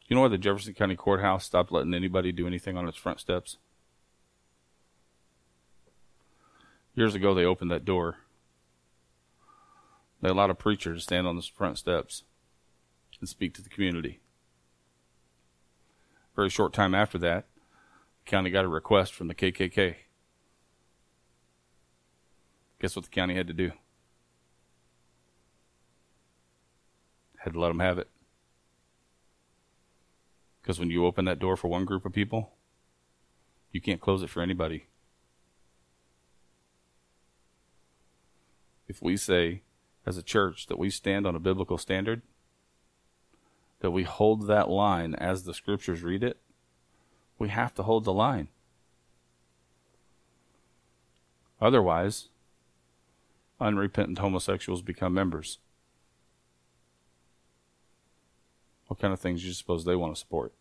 You 0.06 0.16
know 0.16 0.22
why 0.24 0.28
the 0.28 0.38
Jefferson 0.38 0.74
County 0.74 0.98
Courthouse 0.98 1.46
stopped 1.46 1.72
letting 1.72 1.94
anybody 1.94 2.34
do 2.34 2.46
anything 2.46 2.76
on 2.76 2.90
its 2.90 2.98
front 2.98 3.22
steps? 3.22 3.56
Years 6.94 7.16
ago, 7.16 7.34
they 7.34 7.46
opened 7.46 7.72
that 7.72 7.86
door. 7.86 8.18
They 10.22 10.28
allowed 10.28 10.50
a 10.50 10.56
preacher 10.56 10.94
to 10.94 11.00
stand 11.00 11.26
on 11.26 11.38
the 11.38 11.42
front 11.42 11.78
steps 11.78 12.26
and 13.22 13.30
speak 13.30 13.54
to 13.54 13.62
the 13.62 13.70
community. 13.70 14.20
Very 16.36 16.50
short 16.50 16.74
time 16.74 16.94
after 16.94 17.18
that, 17.20 17.46
the 18.26 18.30
county 18.30 18.50
got 18.50 18.66
a 18.66 18.68
request 18.68 19.14
from 19.14 19.30
the 19.30 19.36
KKK. 19.36 19.96
Guess 22.82 22.96
what 22.96 23.06
the 23.06 23.12
county 23.12 23.36
had 23.36 23.46
to 23.46 23.54
do? 23.54 23.74
Had 27.38 27.54
to 27.54 27.60
let 27.60 27.68
them 27.68 27.80
have 27.80 28.00
it. 28.00 28.10
Because 30.62 30.80
when 30.80 30.90
you 30.90 31.06
open 31.06 31.26
that 31.26 31.38
door 31.38 31.56
for 31.56 31.68
one 31.68 31.86
group 31.86 32.06
of 32.06 32.12
people, 32.12 32.54
you 33.72 33.82
can't 33.82 34.02
close 34.02 34.24
it 34.24 34.32
for 34.32 34.42
anybody. 34.42 34.88
If 38.88 39.00
we 39.00 39.16
say, 39.16 39.62
as 40.04 40.18
a 40.18 40.24
church, 40.24 40.66
that 40.66 40.80
we 40.80 40.90
stand 40.90 41.28
on 41.28 41.36
a 41.36 41.40
biblical 41.40 41.78
standard, 41.78 42.24
that 43.82 43.92
we 43.92 44.04
hold 44.04 44.48
that 44.48 44.70
line 44.70 45.14
as 45.14 45.44
the 45.44 45.54
scriptures 45.54 46.02
read 46.02 46.24
it, 46.24 46.38
we 47.38 47.50
have 47.50 47.76
to 47.76 47.84
hold 47.84 48.06
the 48.06 48.14
line. 48.14 48.48
Otherwise, 51.62 52.30
unrepentant 53.62 54.20
homosexuals 54.20 54.82
become 54.82 55.14
members. 55.14 55.60
What 58.88 59.00
kind 59.00 59.14
of 59.14 59.20
things 59.20 59.42
do 59.42 59.48
you 59.48 59.54
suppose 59.54 59.86
they 59.86 59.96
want 59.96 60.16
to 60.16 60.20
support? 60.20 60.54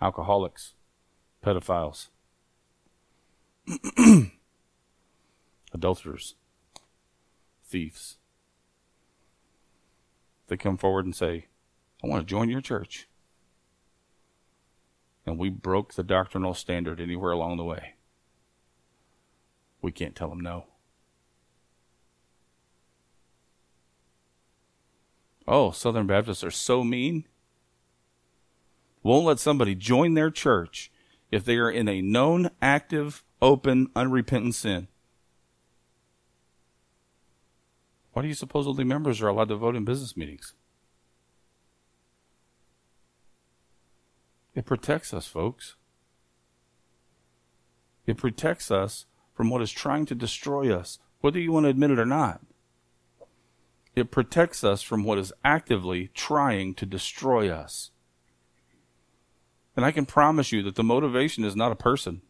Alcoholics, 0.00 0.74
pedophiles, 1.42 2.08
adulterers, 5.72 6.34
thieves. 7.64 8.16
They 10.48 10.56
come 10.56 10.76
forward 10.76 11.04
and 11.06 11.14
say, 11.14 11.46
I 12.02 12.08
want 12.08 12.20
to 12.20 12.30
join 12.30 12.50
your 12.50 12.60
church. 12.60 13.08
And 15.24 15.38
we 15.38 15.48
broke 15.48 15.94
the 15.94 16.02
doctrinal 16.02 16.52
standard 16.52 17.00
anywhere 17.00 17.30
along 17.30 17.56
the 17.56 17.64
way. 17.64 17.94
We 19.82 19.92
can't 19.92 20.14
tell 20.14 20.28
them 20.28 20.40
no. 20.40 20.66
Oh, 25.46 25.72
Southern 25.72 26.06
Baptists 26.06 26.44
are 26.44 26.52
so 26.52 26.84
mean. 26.84 27.26
Won't 29.02 29.26
let 29.26 29.40
somebody 29.40 29.74
join 29.74 30.14
their 30.14 30.30
church 30.30 30.90
if 31.32 31.44
they 31.44 31.56
are 31.56 31.70
in 31.70 31.88
a 31.88 32.00
known, 32.00 32.50
active, 32.62 33.24
open, 33.40 33.88
unrepentant 33.96 34.54
sin. 34.54 34.86
Why 38.12 38.22
do 38.22 38.28
you 38.28 38.34
suppose 38.34 38.68
only 38.68 38.84
members 38.84 39.20
are 39.20 39.28
allowed 39.28 39.48
to 39.48 39.56
vote 39.56 39.74
in 39.74 39.84
business 39.84 40.16
meetings? 40.16 40.54
It 44.54 44.66
protects 44.66 45.12
us, 45.12 45.26
folks. 45.26 45.76
It 48.06 48.18
protects 48.18 48.70
us 48.70 49.06
from 49.34 49.50
what 49.50 49.62
is 49.62 49.72
trying 49.72 50.06
to 50.06 50.14
destroy 50.14 50.74
us, 50.74 50.98
whether 51.20 51.38
you 51.38 51.52
want 51.52 51.64
to 51.64 51.70
admit 51.70 51.90
it 51.90 51.98
or 51.98 52.06
not. 52.06 52.40
It 53.94 54.10
protects 54.10 54.64
us 54.64 54.82
from 54.82 55.04
what 55.04 55.18
is 55.18 55.32
actively 55.44 56.10
trying 56.14 56.74
to 56.74 56.86
destroy 56.86 57.50
us. 57.50 57.90
And 59.76 59.84
I 59.84 59.90
can 59.90 60.06
promise 60.06 60.52
you 60.52 60.62
that 60.62 60.74
the 60.74 60.82
motivation 60.82 61.44
is 61.44 61.56
not 61.56 61.72
a 61.72 61.76
person. 61.76 62.22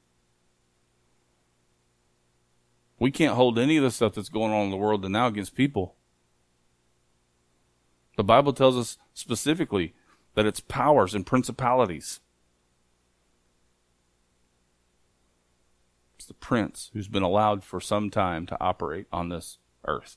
We 2.98 3.10
can't 3.10 3.34
hold 3.34 3.58
any 3.58 3.76
of 3.76 3.82
the 3.82 3.90
stuff 3.90 4.14
that's 4.14 4.28
going 4.28 4.52
on 4.52 4.66
in 4.66 4.70
the 4.70 4.76
world 4.76 5.08
now 5.10 5.26
against 5.26 5.56
people. 5.56 5.96
The 8.16 8.24
Bible 8.24 8.52
tells 8.52 8.76
us 8.76 8.98
specifically 9.14 9.94
that 10.34 10.46
it's 10.46 10.60
powers 10.60 11.14
and 11.14 11.26
principalities. 11.26 12.20
The 16.32 16.38
prince 16.38 16.90
who's 16.94 17.08
been 17.08 17.22
allowed 17.22 17.62
for 17.62 17.78
some 17.78 18.08
time 18.08 18.46
to 18.46 18.56
operate 18.58 19.06
on 19.12 19.28
this 19.28 19.58
earth 19.86 20.16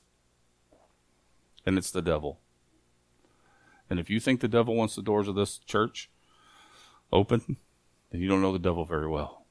and 1.66 1.76
it's 1.76 1.90
the 1.90 2.00
devil. 2.00 2.40
And 3.90 3.98
if 3.98 4.08
you 4.08 4.20
think 4.20 4.40
the 4.40 4.48
devil 4.48 4.74
wants 4.74 4.94
the 4.94 5.02
doors 5.02 5.28
of 5.28 5.34
this 5.34 5.58
church 5.58 6.08
open, 7.12 7.56
then 8.10 8.20
you 8.20 8.28
don't 8.28 8.40
know 8.40 8.52
the 8.52 8.58
devil 8.58 8.84
very 8.84 9.08
well. 9.08 9.44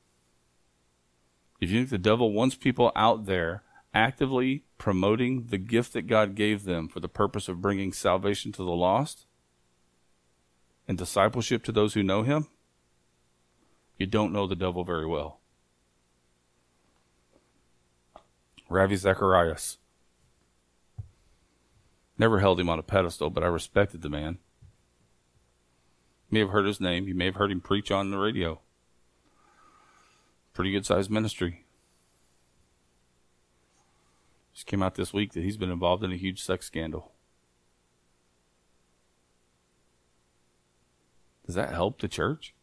If 1.60 1.70
you 1.70 1.80
think 1.80 1.90
the 1.90 1.98
devil 1.98 2.32
wants 2.32 2.56
people 2.56 2.92
out 2.96 3.26
there 3.26 3.64
actively 3.94 4.64
promoting 4.78 5.48
the 5.48 5.58
gift 5.58 5.94
that 5.94 6.08
God 6.08 6.36
gave 6.36 6.64
them 6.64 6.88
for 6.88 7.00
the 7.00 7.08
purpose 7.08 7.48
of 7.48 7.62
bringing 7.62 7.94
salvation 7.94 8.52
to 8.54 8.64
the 8.64 8.72
lost 8.72 9.26
and 10.88 10.98
discipleship 10.98 11.64
to 11.64 11.72
those 11.72 11.94
who 11.94 12.04
know 12.04 12.24
him, 12.24 12.48
you 13.98 14.06
don't 14.06 14.34
know 14.34 14.48
the 14.48 14.56
devil 14.56 14.84
very 14.84 15.06
well. 15.06 15.40
Ravi 18.76 18.98
Zacharias 18.98 19.78
Never 22.18 22.40
held 22.40 22.60
him 22.60 22.70
on 22.70 22.78
a 22.78 22.84
pedestal, 22.84 23.30
but 23.30 23.42
I 23.42 23.48
respected 23.48 24.02
the 24.02 24.10
man. 24.10 24.38
You 26.30 26.34
may 26.36 26.40
have 26.42 26.50
heard 26.50 26.66
his 26.66 26.82
name. 26.82 27.08
You 27.08 27.16
may 27.16 27.26
have 27.26 27.38
heard 27.38 27.52
him 27.52 27.62
preach 27.62 27.90
on 27.90 28.12
the 28.12 28.18
radio. 28.18 28.60
Pretty 30.54 30.72
good 30.72 30.86
sized 30.86 31.10
ministry. 31.10 31.64
Just 34.54 34.68
came 34.68 34.84
out 34.84 34.96
this 34.96 35.14
week 35.14 35.32
that 35.34 35.44
he's 35.44 35.58
been 35.58 35.72
involved 35.72 36.04
in 36.04 36.12
a 36.12 36.18
huge 36.18 36.42
sex 36.42 36.66
scandal. 36.66 37.14
Does 41.46 41.56
that 41.56 41.72
help 41.72 42.02
the 42.02 42.10
church? 42.10 42.54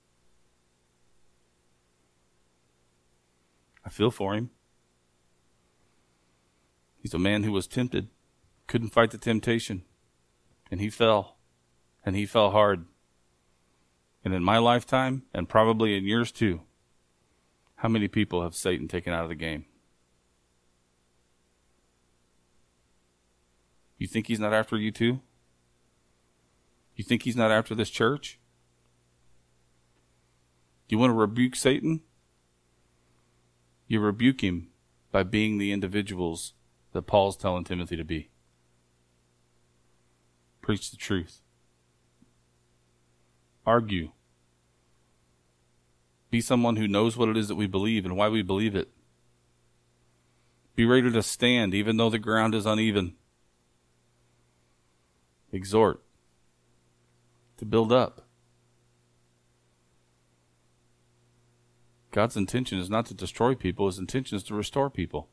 I 3.82 3.88
feel 3.88 4.10
for 4.10 4.34
him. 4.34 4.50
He's 7.02 7.14
a 7.14 7.18
man 7.18 7.42
who 7.42 7.50
was 7.50 7.66
tempted, 7.66 8.06
couldn't 8.68 8.90
fight 8.90 9.10
the 9.10 9.18
temptation, 9.18 9.82
and 10.70 10.80
he 10.80 10.88
fell, 10.88 11.36
and 12.06 12.14
he 12.14 12.24
fell 12.24 12.52
hard. 12.52 12.86
And 14.24 14.32
in 14.32 14.44
my 14.44 14.58
lifetime, 14.58 15.24
and 15.34 15.48
probably 15.48 15.96
in 15.96 16.04
yours 16.04 16.30
too, 16.30 16.60
how 17.74 17.88
many 17.88 18.06
people 18.06 18.44
have 18.44 18.54
Satan 18.54 18.86
taken 18.86 19.12
out 19.12 19.24
of 19.24 19.28
the 19.28 19.34
game? 19.34 19.64
You 23.98 24.06
think 24.06 24.28
he's 24.28 24.38
not 24.38 24.52
after 24.52 24.76
you 24.76 24.92
too? 24.92 25.20
You 26.94 27.02
think 27.02 27.24
he's 27.24 27.36
not 27.36 27.50
after 27.50 27.74
this 27.74 27.90
church? 27.90 28.38
You 30.88 30.98
want 30.98 31.10
to 31.10 31.14
rebuke 31.14 31.56
Satan? 31.56 32.02
You 33.88 33.98
rebuke 33.98 34.40
him 34.40 34.68
by 35.10 35.24
being 35.24 35.58
the 35.58 35.72
individuals 35.72 36.54
that 36.92 37.02
Paul's 37.02 37.36
telling 37.36 37.64
Timothy 37.64 37.96
to 37.96 38.04
be. 38.04 38.30
Preach 40.60 40.90
the 40.90 40.96
truth. 40.96 41.40
Argue. 43.66 44.12
Be 46.30 46.40
someone 46.40 46.76
who 46.76 46.88
knows 46.88 47.16
what 47.16 47.28
it 47.28 47.36
is 47.36 47.48
that 47.48 47.56
we 47.56 47.66
believe 47.66 48.04
and 48.04 48.16
why 48.16 48.28
we 48.28 48.42
believe 48.42 48.74
it. 48.74 48.90
Be 50.74 50.86
ready 50.86 51.10
to 51.10 51.22
stand 51.22 51.74
even 51.74 51.96
though 51.96 52.10
the 52.10 52.18
ground 52.18 52.54
is 52.54 52.64
uneven. 52.64 53.14
Exhort. 55.52 56.02
To 57.58 57.66
build 57.66 57.92
up. 57.92 58.26
God's 62.10 62.36
intention 62.36 62.78
is 62.78 62.90
not 62.90 63.06
to 63.06 63.14
destroy 63.14 63.54
people, 63.54 63.86
his 63.86 63.98
intention 63.98 64.36
is 64.36 64.42
to 64.44 64.54
restore 64.54 64.90
people. 64.90 65.28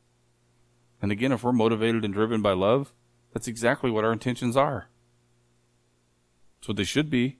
And 1.02 1.10
again, 1.10 1.32
if 1.32 1.42
we're 1.42 1.52
motivated 1.52 2.04
and 2.04 2.12
driven 2.12 2.42
by 2.42 2.52
love, 2.52 2.92
that's 3.32 3.48
exactly 3.48 3.90
what 3.90 4.04
our 4.04 4.12
intentions 4.12 4.56
are. 4.56 4.88
That's 6.58 6.68
what 6.68 6.76
they 6.76 6.84
should 6.84 7.10
be. 7.10 7.38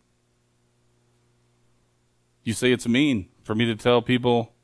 You 2.42 2.54
say 2.54 2.72
it's 2.72 2.88
mean 2.88 3.28
for 3.42 3.54
me 3.54 3.66
to 3.66 3.76
tell 3.76 4.00
people, 4.00 4.54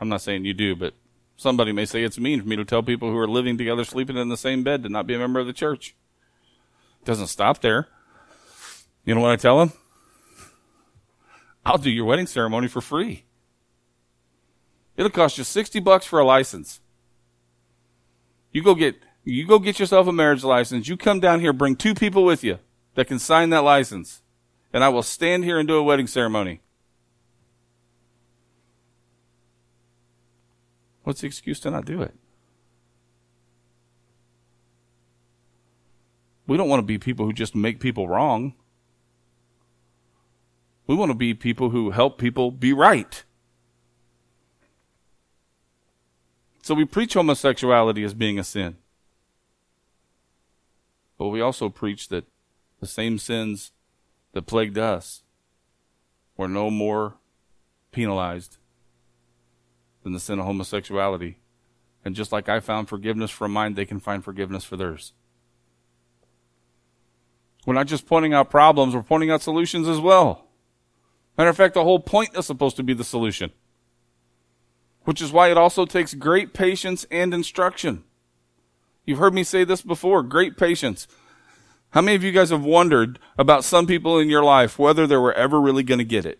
I'm 0.00 0.08
not 0.08 0.22
saying 0.22 0.44
you 0.44 0.54
do, 0.54 0.74
but 0.74 0.94
somebody 1.36 1.72
may 1.72 1.84
say 1.84 2.02
it's 2.02 2.18
mean 2.18 2.40
for 2.40 2.48
me 2.48 2.56
to 2.56 2.64
tell 2.64 2.82
people 2.82 3.10
who 3.10 3.18
are 3.18 3.28
living 3.28 3.58
together, 3.58 3.84
sleeping 3.84 4.16
in 4.16 4.30
the 4.30 4.36
same 4.36 4.64
bed, 4.64 4.82
to 4.82 4.88
not 4.88 5.06
be 5.06 5.14
a 5.14 5.18
member 5.18 5.38
of 5.38 5.46
the 5.46 5.52
church. 5.52 5.94
It 7.02 7.04
doesn't 7.04 7.26
stop 7.26 7.60
there. 7.60 7.88
You 9.04 9.14
know 9.14 9.20
what 9.20 9.32
I 9.32 9.36
tell 9.36 9.58
them? 9.58 9.72
I'll 11.64 11.78
do 11.78 11.90
your 11.90 12.06
wedding 12.06 12.26
ceremony 12.26 12.68
for 12.68 12.80
free. 12.80 13.24
It'll 14.96 15.10
cost 15.10 15.38
you 15.38 15.44
60 15.44 15.80
bucks 15.80 16.06
for 16.06 16.18
a 16.18 16.24
license. 16.24 16.80
You 18.52 18.62
go 18.62 18.74
get 18.74 18.96
you 19.24 19.46
go 19.46 19.58
get 19.58 19.78
yourself 19.78 20.06
a 20.06 20.12
marriage 20.12 20.44
license. 20.44 20.88
You 20.88 20.96
come 20.96 21.20
down 21.20 21.40
here, 21.40 21.52
bring 21.52 21.76
two 21.76 21.94
people 21.94 22.24
with 22.24 22.42
you 22.42 22.58
that 22.94 23.06
can 23.06 23.18
sign 23.18 23.50
that 23.50 23.64
license, 23.64 24.22
and 24.72 24.82
I 24.82 24.88
will 24.88 25.02
stand 25.02 25.44
here 25.44 25.58
and 25.58 25.68
do 25.68 25.76
a 25.76 25.82
wedding 25.82 26.06
ceremony. 26.06 26.60
What's 31.02 31.20
the 31.20 31.26
excuse 31.26 31.60
to 31.60 31.70
not 31.70 31.84
do 31.84 32.02
it? 32.02 32.14
We 36.46 36.56
don't 36.56 36.68
want 36.68 36.80
to 36.80 36.86
be 36.86 36.98
people 36.98 37.26
who 37.26 37.32
just 37.32 37.54
make 37.54 37.78
people 37.78 38.08
wrong. 38.08 38.54
We 40.86 40.96
want 40.96 41.10
to 41.10 41.16
be 41.16 41.32
people 41.34 41.70
who 41.70 41.90
help 41.90 42.18
people 42.18 42.50
be 42.50 42.72
right. 42.72 43.22
So 46.70 46.76
we 46.76 46.84
preach 46.84 47.14
homosexuality 47.14 48.04
as 48.04 48.14
being 48.14 48.38
a 48.38 48.44
sin. 48.44 48.76
But 51.18 51.30
we 51.30 51.40
also 51.40 51.68
preach 51.68 52.10
that 52.10 52.26
the 52.78 52.86
same 52.86 53.18
sins 53.18 53.72
that 54.34 54.46
plagued 54.46 54.78
us 54.78 55.24
were 56.36 56.46
no 56.46 56.70
more 56.70 57.16
penalized 57.90 58.58
than 60.04 60.12
the 60.12 60.20
sin 60.20 60.38
of 60.38 60.46
homosexuality. 60.46 61.40
And 62.04 62.14
just 62.14 62.30
like 62.30 62.48
I 62.48 62.60
found 62.60 62.88
forgiveness 62.88 63.32
for 63.32 63.48
mine, 63.48 63.74
they 63.74 63.84
can 63.84 63.98
find 63.98 64.22
forgiveness 64.22 64.62
for 64.62 64.76
theirs. 64.76 65.12
We're 67.66 67.74
not 67.74 67.88
just 67.88 68.06
pointing 68.06 68.32
out 68.32 68.48
problems, 68.48 68.94
we're 68.94 69.02
pointing 69.02 69.32
out 69.32 69.42
solutions 69.42 69.88
as 69.88 69.98
well. 69.98 70.46
Matter 71.36 71.50
of 71.50 71.56
fact, 71.56 71.74
the 71.74 71.82
whole 71.82 71.98
point 71.98 72.38
is 72.38 72.46
supposed 72.46 72.76
to 72.76 72.84
be 72.84 72.94
the 72.94 73.02
solution 73.02 73.50
which 75.10 75.20
is 75.20 75.32
why 75.32 75.50
it 75.50 75.56
also 75.56 75.84
takes 75.84 76.14
great 76.14 76.54
patience 76.54 77.04
and 77.10 77.34
instruction. 77.34 78.04
You've 79.04 79.18
heard 79.18 79.34
me 79.34 79.42
say 79.42 79.64
this 79.64 79.82
before 79.82 80.22
great 80.22 80.56
patience. 80.56 81.08
How 81.90 82.00
many 82.00 82.14
of 82.14 82.22
you 82.22 82.30
guys 82.30 82.50
have 82.50 82.64
wondered 82.64 83.18
about 83.36 83.64
some 83.64 83.88
people 83.88 84.20
in 84.20 84.30
your 84.30 84.44
life 84.44 84.78
whether 84.78 85.08
they 85.08 85.16
were 85.16 85.32
ever 85.32 85.60
really 85.60 85.82
going 85.82 85.98
to 85.98 86.04
get 86.04 86.26
it? 86.26 86.38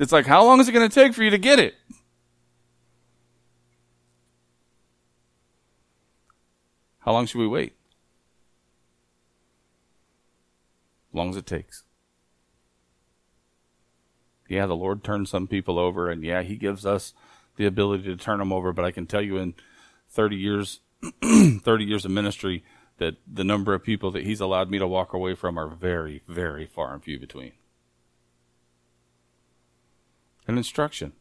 It's 0.00 0.10
like, 0.10 0.24
how 0.24 0.42
long 0.42 0.58
is 0.58 0.70
it 0.70 0.72
going 0.72 0.88
to 0.88 0.94
take 0.94 1.12
for 1.12 1.22
you 1.22 1.28
to 1.28 1.36
get 1.36 1.58
it? 1.58 1.74
How 7.00 7.12
long 7.12 7.26
should 7.26 7.40
we 7.40 7.46
wait? 7.46 7.74
Long 11.12 11.28
as 11.28 11.36
it 11.36 11.44
takes 11.44 11.84
yeah, 14.52 14.66
the 14.66 14.76
Lord 14.76 15.02
turns 15.02 15.30
some 15.30 15.46
people 15.46 15.78
over, 15.78 16.10
and 16.10 16.22
yeah, 16.22 16.42
He 16.42 16.56
gives 16.56 16.84
us 16.84 17.14
the 17.56 17.66
ability 17.66 18.04
to 18.04 18.16
turn 18.16 18.38
them 18.38 18.52
over. 18.52 18.72
But 18.72 18.84
I 18.84 18.90
can 18.90 19.06
tell 19.06 19.22
you, 19.22 19.38
in 19.38 19.54
30 20.10 20.36
years, 20.36 20.80
30 21.22 21.84
years 21.84 22.04
of 22.04 22.10
ministry, 22.10 22.62
that 22.98 23.16
the 23.26 23.44
number 23.44 23.74
of 23.74 23.82
people 23.82 24.10
that 24.10 24.24
He's 24.24 24.40
allowed 24.40 24.70
me 24.70 24.78
to 24.78 24.86
walk 24.86 25.12
away 25.12 25.34
from 25.34 25.58
are 25.58 25.68
very, 25.68 26.22
very 26.28 26.66
far 26.66 26.92
and 26.92 27.02
few 27.02 27.18
between. 27.18 27.52
An 30.46 30.58
instruction. 30.58 31.12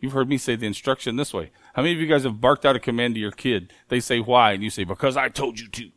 You've 0.00 0.12
heard 0.12 0.28
me 0.28 0.38
say 0.38 0.56
the 0.56 0.66
instruction 0.66 1.16
this 1.16 1.32
way. 1.32 1.50
How 1.74 1.82
many 1.82 1.94
of 1.94 2.00
you 2.00 2.06
guys 2.06 2.24
have 2.24 2.40
barked 2.40 2.64
out 2.64 2.76
a 2.76 2.80
command 2.80 3.14
to 3.14 3.20
your 3.20 3.30
kid? 3.30 3.72
They 3.88 4.00
say 4.00 4.20
why, 4.20 4.52
and 4.52 4.62
you 4.62 4.70
say 4.70 4.84
because 4.84 5.16
I 5.16 5.28
told 5.28 5.58
you 5.58 5.68
to. 5.68 5.90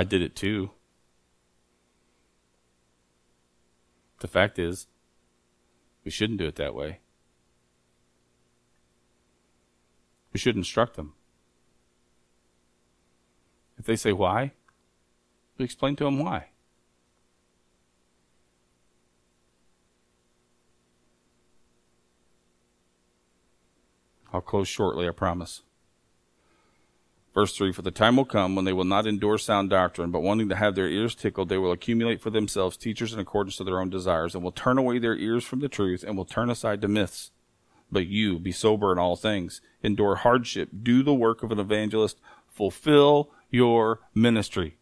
I 0.00 0.04
did 0.04 0.22
it 0.22 0.34
too. 0.34 0.70
The 4.20 4.28
fact 4.28 4.58
is, 4.58 4.86
we 6.06 6.10
shouldn't 6.10 6.38
do 6.38 6.46
it 6.46 6.56
that 6.56 6.74
way. 6.74 7.00
We 10.32 10.40
should 10.40 10.56
instruct 10.56 10.96
them. 10.96 11.12
If 13.78 13.84
they 13.84 13.94
say 13.94 14.14
why, 14.14 14.52
we 15.58 15.66
explain 15.66 15.96
to 15.96 16.04
them 16.04 16.18
why. 16.18 16.46
I'll 24.32 24.40
close 24.40 24.66
shortly, 24.66 25.06
I 25.06 25.10
promise. 25.10 25.60
Verse 27.32 27.56
3 27.56 27.72
For 27.72 27.82
the 27.82 27.90
time 27.90 28.16
will 28.16 28.24
come 28.24 28.54
when 28.56 28.64
they 28.64 28.72
will 28.72 28.84
not 28.84 29.06
endure 29.06 29.38
sound 29.38 29.70
doctrine, 29.70 30.10
but 30.10 30.20
wanting 30.20 30.48
to 30.48 30.56
have 30.56 30.74
their 30.74 30.88
ears 30.88 31.14
tickled, 31.14 31.48
they 31.48 31.58
will 31.58 31.72
accumulate 31.72 32.20
for 32.20 32.30
themselves 32.30 32.76
teachers 32.76 33.12
in 33.12 33.20
accordance 33.20 33.56
to 33.56 33.64
their 33.64 33.80
own 33.80 33.90
desires, 33.90 34.34
and 34.34 34.42
will 34.42 34.52
turn 34.52 34.78
away 34.78 34.98
their 34.98 35.16
ears 35.16 35.44
from 35.44 35.60
the 35.60 35.68
truth, 35.68 36.02
and 36.02 36.16
will 36.16 36.24
turn 36.24 36.50
aside 36.50 36.80
to 36.80 36.88
myths. 36.88 37.30
But 37.92 38.06
you, 38.06 38.38
be 38.38 38.52
sober 38.52 38.92
in 38.92 38.98
all 38.98 39.16
things, 39.16 39.60
endure 39.82 40.16
hardship, 40.16 40.70
do 40.82 41.02
the 41.02 41.14
work 41.14 41.42
of 41.42 41.50
an 41.50 41.58
evangelist, 41.58 42.18
fulfill 42.48 43.30
your 43.50 44.00
ministry. 44.14 44.76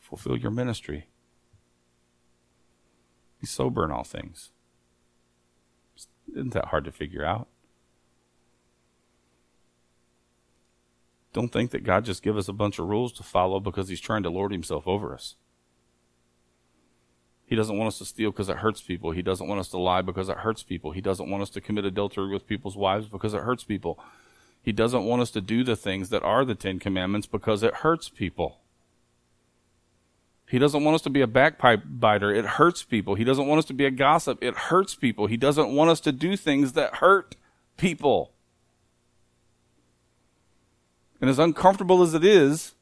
Fulfill 0.00 0.36
your 0.36 0.50
ministry. 0.50 1.06
Be 3.44 3.46
sober 3.46 3.84
in 3.84 3.90
all 3.90 4.04
things. 4.04 4.52
Isn't 6.34 6.54
that 6.54 6.68
hard 6.68 6.86
to 6.86 6.90
figure 6.90 7.26
out? 7.26 7.46
Don't 11.34 11.52
think 11.52 11.70
that 11.72 11.84
God 11.84 12.06
just 12.06 12.22
give 12.22 12.38
us 12.38 12.48
a 12.48 12.54
bunch 12.54 12.78
of 12.78 12.86
rules 12.86 13.12
to 13.12 13.22
follow 13.22 13.60
because 13.60 13.90
he's 13.90 14.00
trying 14.00 14.22
to 14.22 14.30
lord 14.30 14.50
himself 14.50 14.88
over 14.88 15.12
us. 15.12 15.34
He 17.44 17.54
doesn't 17.54 17.76
want 17.76 17.88
us 17.88 17.98
to 17.98 18.06
steal 18.06 18.30
because 18.30 18.48
it 18.48 18.56
hurts 18.56 18.80
people. 18.80 19.10
He 19.10 19.20
doesn't 19.20 19.46
want 19.46 19.60
us 19.60 19.68
to 19.68 19.78
lie 19.78 20.00
because 20.00 20.30
it 20.30 20.38
hurts 20.38 20.62
people. 20.62 20.92
He 20.92 21.02
doesn't 21.02 21.28
want 21.28 21.42
us 21.42 21.50
to 21.50 21.60
commit 21.60 21.84
adultery 21.84 22.28
with 22.28 22.46
people's 22.46 22.78
wives 22.78 23.08
because 23.08 23.34
it 23.34 23.42
hurts 23.42 23.62
people. 23.62 23.98
He 24.62 24.72
doesn't 24.72 25.04
want 25.04 25.20
us 25.20 25.30
to 25.32 25.42
do 25.42 25.64
the 25.64 25.76
things 25.76 26.08
that 26.08 26.22
are 26.22 26.46
the 26.46 26.54
Ten 26.54 26.78
Commandments 26.78 27.26
because 27.26 27.62
it 27.62 27.74
hurts 27.74 28.08
people. 28.08 28.60
He 30.54 30.60
doesn't 30.60 30.84
want 30.84 30.94
us 30.94 31.02
to 31.02 31.10
be 31.10 31.20
a 31.20 31.26
backbiter. 31.26 32.32
It 32.32 32.44
hurts 32.44 32.84
people. 32.84 33.16
He 33.16 33.24
doesn't 33.24 33.48
want 33.48 33.58
us 33.58 33.64
to 33.64 33.74
be 33.74 33.86
a 33.86 33.90
gossip. 33.90 34.38
It 34.40 34.54
hurts 34.54 34.94
people. 34.94 35.26
He 35.26 35.36
doesn't 35.36 35.74
want 35.74 35.90
us 35.90 35.98
to 36.02 36.12
do 36.12 36.36
things 36.36 36.74
that 36.74 36.98
hurt 36.98 37.34
people. 37.76 38.30
And 41.20 41.28
as 41.28 41.40
uncomfortable 41.40 42.04
as 42.04 42.14
it 42.14 42.24
is, 42.24 42.76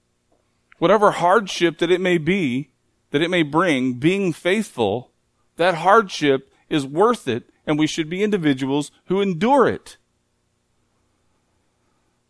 whatever 0.80 1.12
hardship 1.12 1.78
that 1.78 1.90
it 1.90 2.02
may 2.02 2.18
be, 2.18 2.72
that 3.10 3.22
it 3.22 3.30
may 3.30 3.42
bring, 3.42 3.94
being 3.94 4.34
faithful, 4.34 5.10
that 5.56 5.76
hardship 5.76 6.52
is 6.68 6.84
worth 6.86 7.26
it, 7.26 7.48
and 7.66 7.78
we 7.78 7.86
should 7.86 8.10
be 8.10 8.22
individuals 8.22 8.90
who 9.06 9.22
endure 9.22 9.66
it. 9.66 9.96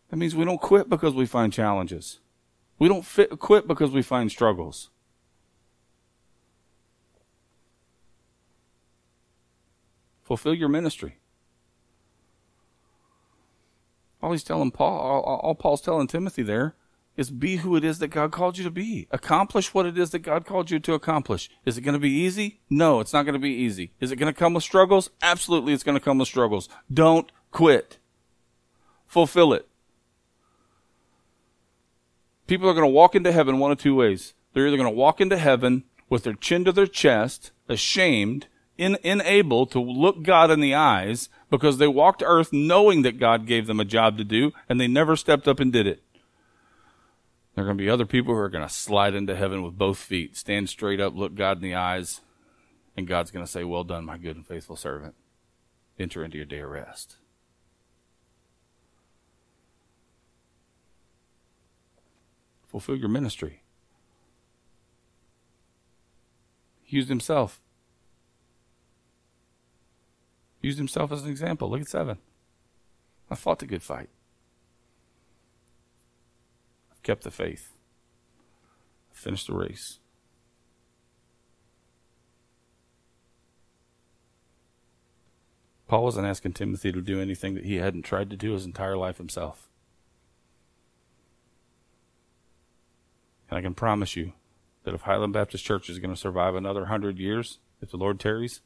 That 0.09 0.15
means 0.15 0.35
we 0.35 0.45
don't 0.45 0.61
quit 0.61 0.87
because 0.89 1.13
we 1.13 1.25
find 1.25 1.51
challenges. 1.51 2.21
We 2.79 2.87
don't 2.87 3.05
fit, 3.05 3.39
quit 3.39 3.67
because 3.67 3.91
we 3.91 4.01
find 4.01 4.31
struggles. 4.31 4.89
Fulfill 10.23 10.53
your 10.53 10.69
ministry. 10.69 11.17
All 14.21 14.31
he's 14.31 14.43
telling 14.43 14.71
Paul, 14.71 15.21
all, 15.21 15.55
Paul's 15.55 15.81
telling 15.81 16.07
Timothy 16.07 16.43
there 16.43 16.75
is 17.17 17.29
be 17.29 17.57
who 17.57 17.75
it 17.75 17.83
is 17.83 17.99
that 17.99 18.07
God 18.07 18.31
called 18.31 18.57
you 18.57 18.63
to 18.63 18.71
be. 18.71 19.07
Accomplish 19.11 19.73
what 19.73 19.85
it 19.85 19.97
is 19.97 20.11
that 20.11 20.19
God 20.19 20.45
called 20.45 20.71
you 20.71 20.79
to 20.79 20.93
accomplish. 20.93 21.49
Is 21.65 21.77
it 21.77 21.81
going 21.81 21.93
to 21.93 21.99
be 21.99 22.09
easy? 22.09 22.61
No, 22.69 23.01
it's 23.01 23.13
not 23.13 23.23
going 23.23 23.33
to 23.33 23.39
be 23.39 23.51
easy. 23.51 23.91
Is 23.99 24.11
it 24.11 24.15
going 24.15 24.33
to 24.33 24.37
come 24.37 24.53
with 24.53 24.63
struggles? 24.63 25.09
Absolutely, 25.21 25.73
it's 25.73 25.83
going 25.83 25.97
to 25.97 26.03
come 26.03 26.17
with 26.17 26.29
struggles. 26.29 26.69
Don't 26.91 27.31
quit. 27.51 27.99
Fulfill 29.05 29.53
it. 29.53 29.67
People 32.47 32.69
are 32.69 32.73
going 32.73 32.83
to 32.83 32.87
walk 32.87 33.15
into 33.15 33.31
heaven 33.31 33.59
one 33.59 33.71
of 33.71 33.77
two 33.77 33.95
ways. 33.95 34.33
They're 34.53 34.67
either 34.67 34.77
going 34.77 34.89
to 34.89 34.95
walk 34.95 35.21
into 35.21 35.37
heaven 35.37 35.83
with 36.09 36.23
their 36.23 36.33
chin 36.33 36.65
to 36.65 36.71
their 36.71 36.87
chest, 36.87 37.51
ashamed, 37.67 38.47
in, 38.77 38.97
unable 39.03 39.65
to 39.67 39.79
look 39.79 40.23
God 40.23 40.51
in 40.51 40.59
the 40.59 40.73
eyes 40.73 41.29
because 41.49 41.77
they 41.77 41.87
walked 41.87 42.23
earth 42.25 42.51
knowing 42.51 43.03
that 43.03 43.19
God 43.19 43.45
gave 43.45 43.67
them 43.67 43.79
a 43.79 43.85
job 43.85 44.17
to 44.17 44.23
do 44.23 44.51
and 44.67 44.79
they 44.79 44.87
never 44.87 45.15
stepped 45.15 45.47
up 45.47 45.59
and 45.59 45.71
did 45.71 45.87
it. 45.87 46.03
There 47.53 47.63
are 47.63 47.67
going 47.67 47.77
to 47.77 47.83
be 47.83 47.89
other 47.89 48.07
people 48.07 48.33
who 48.33 48.39
are 48.39 48.49
going 48.49 48.67
to 48.67 48.73
slide 48.73 49.13
into 49.13 49.35
heaven 49.35 49.61
with 49.61 49.77
both 49.77 49.99
feet, 49.99 50.35
stand 50.35 50.69
straight 50.69 50.99
up, 50.99 51.15
look 51.15 51.35
God 51.35 51.57
in 51.57 51.63
the 51.63 51.75
eyes, 51.75 52.21
and 52.97 53.07
God's 53.07 53.29
going 53.29 53.45
to 53.45 53.51
say, 53.51 53.63
Well 53.63 53.83
done, 53.83 54.05
my 54.05 54.17
good 54.17 54.35
and 54.35 54.45
faithful 54.45 54.75
servant. 54.75 55.13
Enter 55.99 56.23
into 56.23 56.37
your 56.37 56.47
day 56.47 56.59
of 56.59 56.69
rest. 56.69 57.17
Fulfill 62.67 62.95
your 62.95 63.09
ministry. 63.09 63.61
He 66.81 66.97
used 66.97 67.09
himself. 67.09 67.61
Used 70.63 70.77
himself 70.77 71.11
as 71.11 71.23
an 71.23 71.29
example. 71.29 71.69
Look 71.69 71.81
at 71.81 71.89
seven. 71.89 72.17
I 73.29 73.35
fought 73.35 73.59
the 73.59 73.65
good 73.65 73.83
fight 73.83 74.09
I've 76.91 77.03
kept 77.03 77.23
the 77.23 77.31
faith, 77.31 77.71
I 79.11 79.15
finished 79.17 79.47
the 79.47 79.55
race. 79.55 79.99
Paul 85.87 86.03
wasn't 86.03 86.27
asking 86.27 86.53
Timothy 86.53 86.91
to 86.91 87.01
do 87.01 87.19
anything 87.21 87.55
that 87.55 87.65
he 87.65 87.75
hadn't 87.75 88.03
tried 88.03 88.29
to 88.29 88.37
do 88.37 88.53
his 88.53 88.65
entire 88.65 88.97
life 88.97 89.17
himself. 89.17 89.67
And 93.49 93.59
I 93.59 93.61
can 93.61 93.73
promise 93.73 94.15
you 94.15 94.33
that 94.83 94.93
if 94.93 95.01
Highland 95.01 95.33
Baptist 95.33 95.65
Church 95.65 95.89
is 95.89 95.99
going 95.99 96.13
to 96.13 96.19
survive 96.19 96.55
another 96.55 96.85
hundred 96.85 97.19
years, 97.19 97.59
if 97.81 97.91
the 97.91 97.97
Lord 97.97 98.19
tarries, 98.19 98.61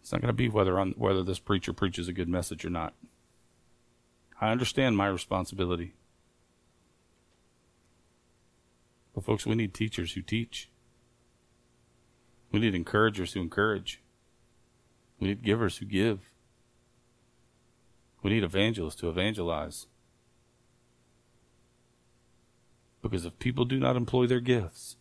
it's 0.00 0.12
not 0.12 0.20
going 0.20 0.28
to 0.28 0.32
be 0.32 0.48
whether 0.48 0.76
whether 0.80 1.22
this 1.22 1.38
preacher 1.38 1.72
preaches 1.72 2.08
a 2.08 2.12
good 2.12 2.28
message 2.28 2.64
or 2.64 2.70
not. 2.70 2.94
I 4.40 4.50
understand 4.50 4.96
my 4.96 5.08
responsibility. 5.08 5.94
But 9.14 9.24
folks, 9.24 9.46
we 9.46 9.56
need 9.56 9.74
teachers 9.74 10.12
who 10.12 10.22
teach. 10.22 10.70
We 12.52 12.60
need 12.60 12.74
encouragers 12.74 13.32
who 13.32 13.40
encourage. 13.40 14.00
We 15.18 15.28
need 15.28 15.42
givers 15.42 15.78
who 15.78 15.86
give. 15.86 16.32
We 18.22 18.30
need 18.30 18.44
evangelists 18.44 18.96
to 18.96 19.08
evangelize. 19.08 19.86
Because 23.02 23.24
if 23.24 23.38
people 23.38 23.64
do 23.64 23.78
not 23.78 23.96
employ 23.96 24.26
their 24.26 24.40
gifts, 24.40 24.96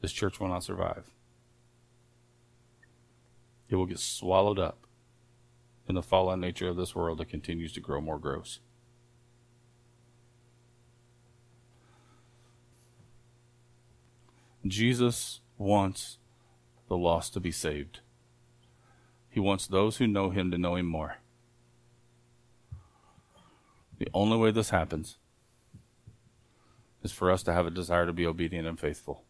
this 0.00 0.12
church 0.12 0.38
will 0.38 0.48
not 0.48 0.64
survive. 0.64 1.10
It 3.68 3.76
will 3.76 3.86
get 3.86 3.98
swallowed 3.98 4.58
up 4.58 4.86
in 5.88 5.94
the 5.94 6.02
fallen 6.02 6.40
nature 6.40 6.68
of 6.68 6.76
this 6.76 6.94
world 6.94 7.18
that 7.18 7.28
continues 7.28 7.72
to 7.72 7.80
grow 7.80 8.00
more 8.00 8.18
gross. 8.18 8.60
Jesus 14.66 15.40
wants 15.56 16.18
the 16.88 16.96
lost 16.96 17.32
to 17.34 17.40
be 17.40 17.50
saved. 17.50 18.00
He 19.30 19.40
wants 19.40 19.66
those 19.66 19.96
who 19.96 20.06
know 20.06 20.30
him 20.30 20.50
to 20.50 20.58
know 20.58 20.74
him 20.74 20.86
more. 20.86 21.16
The 23.98 24.08
only 24.14 24.36
way 24.36 24.50
this 24.50 24.70
happens 24.70 25.18
is 27.02 27.12
for 27.12 27.30
us 27.30 27.42
to 27.44 27.52
have 27.52 27.66
a 27.66 27.70
desire 27.70 28.06
to 28.06 28.12
be 28.12 28.26
obedient 28.26 28.66
and 28.66 28.78
faithful. 28.78 29.24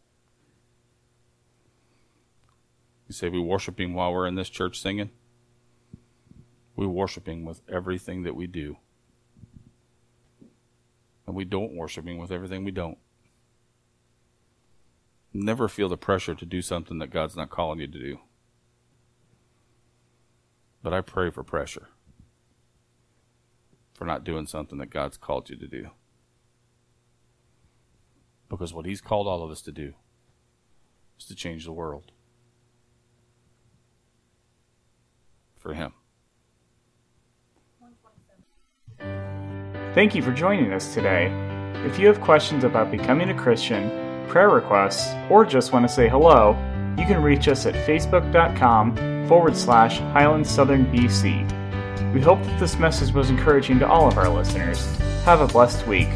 You 3.09 3.13
say 3.13 3.27
we 3.27 3.39
worship 3.39 3.79
him 3.79 3.95
while 3.95 4.13
we're 4.13 4.27
in 4.27 4.35
this 4.35 4.51
church 4.51 4.79
singing? 4.79 5.09
We 6.75 6.85
worship 6.85 7.27
him 7.27 7.43
with 7.43 7.61
everything 7.67 8.21
that 8.21 8.35
we 8.35 8.45
do. 8.45 8.77
And 11.25 11.35
we 11.35 11.43
don't 11.43 11.73
worship 11.73 12.05
him 12.05 12.17
with 12.17 12.31
everything 12.31 12.63
we 12.63 12.71
don't. 12.71 12.99
Never 15.33 15.67
feel 15.67 15.89
the 15.89 15.97
pressure 15.97 16.35
to 16.35 16.45
do 16.45 16.61
something 16.61 16.99
that 16.99 17.09
God's 17.09 17.35
not 17.35 17.49
calling 17.49 17.79
you 17.79 17.87
to 17.87 17.99
do. 17.99 18.19
But 20.83 20.93
I 20.93 21.01
pray 21.01 21.31
for 21.31 21.43
pressure 21.43 21.89
for 23.95 24.05
not 24.05 24.23
doing 24.23 24.45
something 24.45 24.77
that 24.77 24.91
God's 24.91 25.17
called 25.17 25.49
you 25.49 25.55
to 25.57 25.67
do. 25.67 25.89
Because 28.49 28.71
what 28.71 28.85
He's 28.85 29.01
called 29.01 29.27
all 29.27 29.43
of 29.43 29.49
us 29.49 29.61
to 29.63 29.71
do 29.71 29.93
is 31.17 31.25
to 31.25 31.35
change 31.35 31.65
the 31.65 31.73
world 31.73 32.11
for 35.59 35.73
Him. 35.73 35.93
Thank 39.93 40.15
you 40.15 40.21
for 40.21 40.31
joining 40.31 40.71
us 40.71 40.93
today. 40.93 41.31
If 41.85 41.99
you 41.99 42.07
have 42.07 42.21
questions 42.21 42.63
about 42.63 42.91
becoming 42.91 43.29
a 43.29 43.33
Christian, 43.33 43.89
prayer 44.27 44.49
requests, 44.49 45.13
or 45.29 45.45
just 45.45 45.73
want 45.73 45.87
to 45.87 45.93
say 45.93 46.07
hello, 46.07 46.51
you 46.97 47.05
can 47.05 47.21
reach 47.21 47.47
us 47.47 47.65
at 47.65 47.73
facebook.com 47.87 49.27
forward 49.27 49.55
slash 49.55 49.99
Highland 49.99 50.45
Southern 50.45 50.85
BC. 50.87 52.13
We 52.13 52.21
hope 52.21 52.41
that 52.43 52.59
this 52.59 52.77
message 52.77 53.13
was 53.13 53.29
encouraging 53.29 53.79
to 53.79 53.87
all 53.87 54.07
of 54.07 54.17
our 54.17 54.29
listeners. 54.29 54.85
Have 55.23 55.41
a 55.41 55.47
blessed 55.47 55.85
week. 55.87 56.09